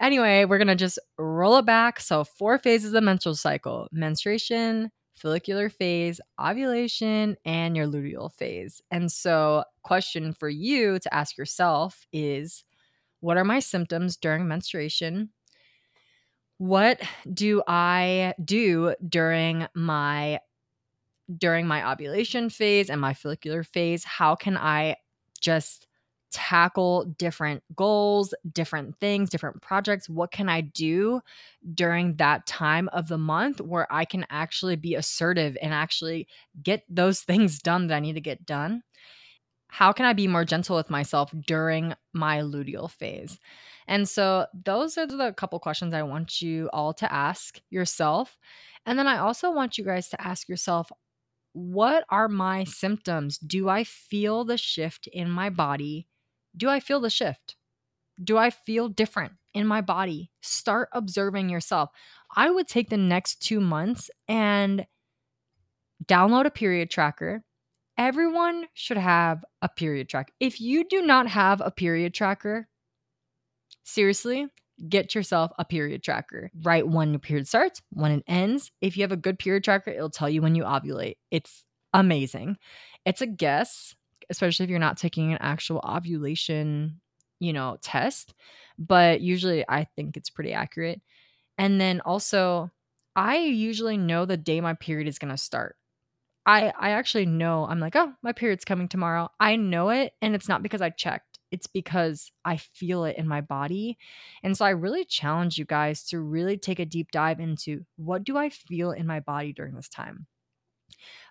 anyway, 0.00 0.44
we're 0.44 0.58
going 0.58 0.68
to 0.68 0.74
just 0.74 0.98
roll 1.18 1.58
it 1.58 1.66
back. 1.66 2.00
So, 2.00 2.24
four 2.24 2.58
phases 2.58 2.94
of 2.94 3.04
menstrual 3.04 3.34
cycle 3.34 3.88
menstruation, 3.92 4.90
follicular 5.14 5.68
phase, 5.68 6.20
ovulation, 6.40 7.36
and 7.44 7.76
your 7.76 7.86
luteal 7.86 8.32
phase. 8.32 8.80
And 8.90 9.10
so, 9.10 9.64
question 9.82 10.32
for 10.32 10.48
you 10.48 10.98
to 10.98 11.14
ask 11.14 11.36
yourself 11.36 12.06
is 12.12 12.64
what 13.20 13.36
are 13.36 13.44
my 13.44 13.60
symptoms 13.60 14.16
during 14.16 14.46
menstruation? 14.46 15.30
What 16.58 17.00
do 17.32 17.62
I 17.66 18.34
do 18.42 18.94
during 19.06 19.66
my 19.74 20.40
during 21.38 21.66
my 21.66 21.90
ovulation 21.90 22.50
phase 22.50 22.88
and 22.88 23.00
my 23.00 23.12
follicular 23.12 23.62
phase? 23.62 24.04
How 24.04 24.36
can 24.36 24.56
I 24.56 24.96
just 25.38 25.86
tackle 26.32 27.04
different 27.18 27.62
goals, 27.74 28.34
different 28.52 28.98
things, 29.00 29.30
different 29.30 29.62
projects? 29.62 30.08
What 30.08 30.32
can 30.32 30.48
I 30.48 30.60
do 30.60 31.20
during 31.74 32.16
that 32.16 32.46
time 32.46 32.88
of 32.92 33.08
the 33.08 33.18
month 33.18 33.60
where 33.60 33.90
I 33.92 34.04
can 34.04 34.26
actually 34.30 34.76
be 34.76 34.94
assertive 34.94 35.56
and 35.62 35.72
actually 35.72 36.26
get 36.62 36.84
those 36.88 37.20
things 37.22 37.60
done 37.60 37.86
that 37.86 37.96
I 37.96 38.00
need 38.00 38.14
to 38.14 38.20
get 38.20 38.44
done? 38.44 38.82
how 39.68 39.92
can 39.92 40.06
I 40.06 40.12
be 40.12 40.26
more 40.26 40.44
gentle 40.44 40.76
with 40.76 40.90
myself 40.90 41.34
during 41.46 41.94
my 42.12 42.40
luteal 42.40 42.90
phase? 42.90 43.38
And 43.86 44.08
so, 44.08 44.46
those 44.64 44.98
are 44.98 45.06
the 45.06 45.32
couple 45.32 45.58
questions 45.60 45.94
I 45.94 46.02
want 46.02 46.40
you 46.40 46.68
all 46.72 46.92
to 46.94 47.12
ask 47.12 47.60
yourself. 47.70 48.36
And 48.84 48.98
then 48.98 49.06
I 49.06 49.18
also 49.18 49.50
want 49.50 49.78
you 49.78 49.84
guys 49.84 50.08
to 50.10 50.20
ask 50.20 50.48
yourself, 50.48 50.90
what 51.56 52.04
are 52.10 52.28
my 52.28 52.64
symptoms? 52.64 53.38
Do 53.38 53.68
I 53.68 53.84
feel 53.84 54.44
the 54.44 54.58
shift 54.58 55.06
in 55.06 55.30
my 55.30 55.50
body? 55.50 56.06
Do 56.56 56.68
I 56.68 56.80
feel 56.80 57.00
the 57.00 57.10
shift? 57.10 57.56
Do 58.22 58.36
I 58.36 58.50
feel 58.50 58.88
different 58.88 59.32
in 59.54 59.66
my 59.66 59.80
body? 59.80 60.30
Start 60.42 60.88
observing 60.92 61.48
yourself. 61.48 61.90
I 62.34 62.50
would 62.50 62.68
take 62.68 62.90
the 62.90 62.96
next 62.96 63.42
two 63.42 63.60
months 63.60 64.10
and 64.28 64.86
download 66.06 66.46
a 66.46 66.50
period 66.50 66.90
tracker 66.90 67.42
everyone 67.98 68.66
should 68.74 68.96
have 68.96 69.44
a 69.62 69.68
period 69.68 70.08
tracker. 70.08 70.32
If 70.40 70.60
you 70.60 70.84
do 70.88 71.02
not 71.02 71.28
have 71.28 71.60
a 71.60 71.70
period 71.70 72.14
tracker, 72.14 72.68
seriously, 73.84 74.46
get 74.88 75.14
yourself 75.14 75.52
a 75.58 75.64
period 75.64 76.02
tracker. 76.02 76.50
Write 76.62 76.88
when 76.88 77.10
your 77.10 77.18
period 77.18 77.48
starts, 77.48 77.82
when 77.90 78.12
it 78.12 78.24
ends. 78.26 78.70
If 78.80 78.96
you 78.96 79.02
have 79.02 79.12
a 79.12 79.16
good 79.16 79.38
period 79.38 79.64
tracker, 79.64 79.90
it'll 79.90 80.10
tell 80.10 80.28
you 80.28 80.42
when 80.42 80.54
you 80.54 80.64
ovulate. 80.64 81.16
It's 81.30 81.64
amazing. 81.92 82.58
It's 83.04 83.22
a 83.22 83.26
guess, 83.26 83.94
especially 84.30 84.64
if 84.64 84.70
you're 84.70 84.78
not 84.78 84.98
taking 84.98 85.32
an 85.32 85.38
actual 85.40 85.80
ovulation, 85.84 87.00
you 87.40 87.52
know, 87.52 87.78
test, 87.82 88.34
but 88.78 89.20
usually 89.20 89.64
I 89.68 89.84
think 89.96 90.16
it's 90.16 90.30
pretty 90.30 90.52
accurate. 90.52 91.00
And 91.58 91.80
then 91.80 92.00
also, 92.00 92.70
I 93.14 93.38
usually 93.38 93.96
know 93.96 94.24
the 94.24 94.36
day 94.36 94.60
my 94.60 94.74
period 94.74 95.08
is 95.08 95.18
going 95.18 95.30
to 95.30 95.38
start. 95.38 95.76
I 96.44 96.72
I 96.78 96.90
actually 96.90 97.26
know 97.26 97.66
I'm 97.66 97.80
like, 97.80 97.96
oh, 97.96 98.12
my 98.22 98.32
period's 98.32 98.64
coming 98.64 98.88
tomorrow. 98.88 99.28
I 99.40 99.56
know 99.56 99.88
it, 99.90 100.12
and 100.22 100.34
it's 100.34 100.48
not 100.48 100.62
because 100.62 100.80
I 100.80 100.90
checked. 100.90 101.25
It's 101.50 101.66
because 101.66 102.30
I 102.44 102.56
feel 102.56 103.04
it 103.04 103.16
in 103.16 103.28
my 103.28 103.40
body. 103.40 103.98
And 104.42 104.56
so 104.56 104.64
I 104.64 104.70
really 104.70 105.04
challenge 105.04 105.58
you 105.58 105.64
guys 105.64 106.02
to 106.04 106.20
really 106.20 106.56
take 106.56 106.78
a 106.78 106.84
deep 106.84 107.10
dive 107.10 107.40
into 107.40 107.84
what 107.96 108.24
do 108.24 108.36
I 108.36 108.50
feel 108.50 108.90
in 108.90 109.06
my 109.06 109.20
body 109.20 109.52
during 109.52 109.74
this 109.74 109.88
time. 109.88 110.26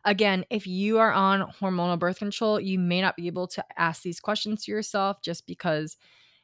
Again, 0.04 0.45
if 0.49 0.67
you 0.67 0.99
are 0.99 1.12
on 1.12 1.51
hormonal 1.60 1.97
birth 1.97 2.19
control, 2.19 2.60
you 2.60 2.78
may 2.78 3.01
not 3.01 3.15
be 3.15 3.28
able 3.28 3.47
to 3.47 3.65
ask 3.78 4.04
these 4.04 4.19
questions 4.19 4.65
to 4.65 4.71
yourself 4.71 5.21
just 5.21 5.47
because 5.47 5.97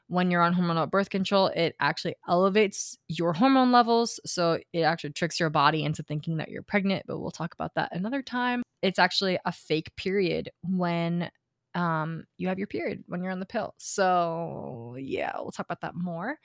when 0.07 0.29
you're 0.29 0.41
on 0.41 0.53
hormonal 0.53 0.89
birth 0.89 1.10
control, 1.10 1.47
it 1.47 1.75
actually 1.79 2.15
elevates 2.27 2.97
your 3.07 3.31
hormone 3.31 3.71
levels. 3.71 4.19
So 4.25 4.60
it 4.73 4.81
actually 4.81 5.12
tricks 5.12 5.39
your 5.39 5.49
body 5.49 5.84
into 5.84 6.03
thinking 6.03 6.38
that 6.38 6.49
you're 6.49 6.63
pregnant, 6.63 7.05
but 7.07 7.19
we'll 7.19 7.31
talk 7.31 7.53
about 7.53 7.75
that 7.75 7.95
another 7.95 8.21
time. 8.21 8.62
It's 8.81 8.99
actually 8.99 9.39
a 9.45 9.51
fake 9.51 9.95
period 9.95 10.49
when 10.63 11.31
um, 11.75 12.25
you 12.38 12.47
have 12.47 12.57
your 12.57 12.67
period 12.67 13.03
when 13.07 13.23
you're 13.23 13.31
on 13.31 13.39
the 13.39 13.45
pill. 13.45 13.73
So 13.77 14.95
yeah, 14.99 15.31
we'll 15.38 15.51
talk 15.51 15.65
about 15.67 15.81
that 15.81 15.95
more. 15.95 16.38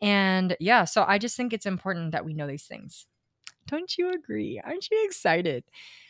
And 0.00 0.56
yeah, 0.60 0.84
so 0.84 1.04
I 1.06 1.18
just 1.18 1.36
think 1.36 1.52
it's 1.52 1.66
important 1.66 2.12
that 2.12 2.24
we 2.24 2.34
know 2.34 2.46
these 2.46 2.66
things. 2.66 3.06
Don't 3.66 3.98
you 3.98 4.10
agree? 4.10 4.60
Aren't 4.64 4.90
you 4.90 5.04
excited? 5.04 5.64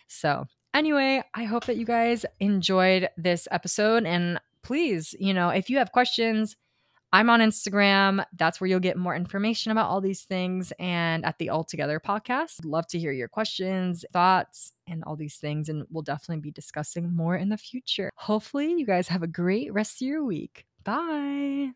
So, 0.07 0.46
anyway, 0.74 1.22
I 1.35 1.44
hope 1.44 1.64
that 1.66 1.76
you 1.76 1.85
guys 1.85 2.24
enjoyed 2.40 3.09
this 3.16 3.48
episode. 3.50 4.07
And 4.07 4.40
please, 4.62 5.14
you 5.18 5.35
know, 5.35 5.48
if 5.48 5.68
you 5.68 5.78
have 5.78 5.92
questions, 5.92 6.57
I'm 7.12 7.31
on 7.31 7.40
Instagram. 7.40 8.25
That's 8.37 8.61
where 8.61 8.68
you'll 8.68 8.81
get 8.81 8.97
more 8.97 9.16
information 9.16 9.73
about 9.73 9.88
all 9.88 10.01
these 10.01 10.23
things. 10.23 10.73
And 10.79 11.25
at 11.25 11.38
the 11.38 11.49
All 11.51 11.64
Together 11.64 12.01
podcast, 12.01 12.57
love 12.64 12.87
to 12.88 12.99
hear 12.99 13.12
your 13.12 13.29
questions, 13.29 14.05
thoughts, 14.12 14.73
and 14.87 15.03
all 15.05 15.16
these 15.16 15.37
things. 15.37 15.68
And 15.68 15.85
we'll 15.90 16.03
definitely 16.03 16.42
be 16.42 16.51
discussing 16.51 17.14
more 17.14 17.37
in 17.37 17.49
the 17.49 17.57
future. 17.57 18.11
Hopefully, 18.16 18.75
you 18.75 18.87
guys 18.87 19.09
have 19.09 19.23
a 19.23 19.29
great 19.29 19.73
rest 19.73 20.03
of 20.03 20.09
your 20.09 20.25
week. 20.25 20.66
Bye. 20.85 21.71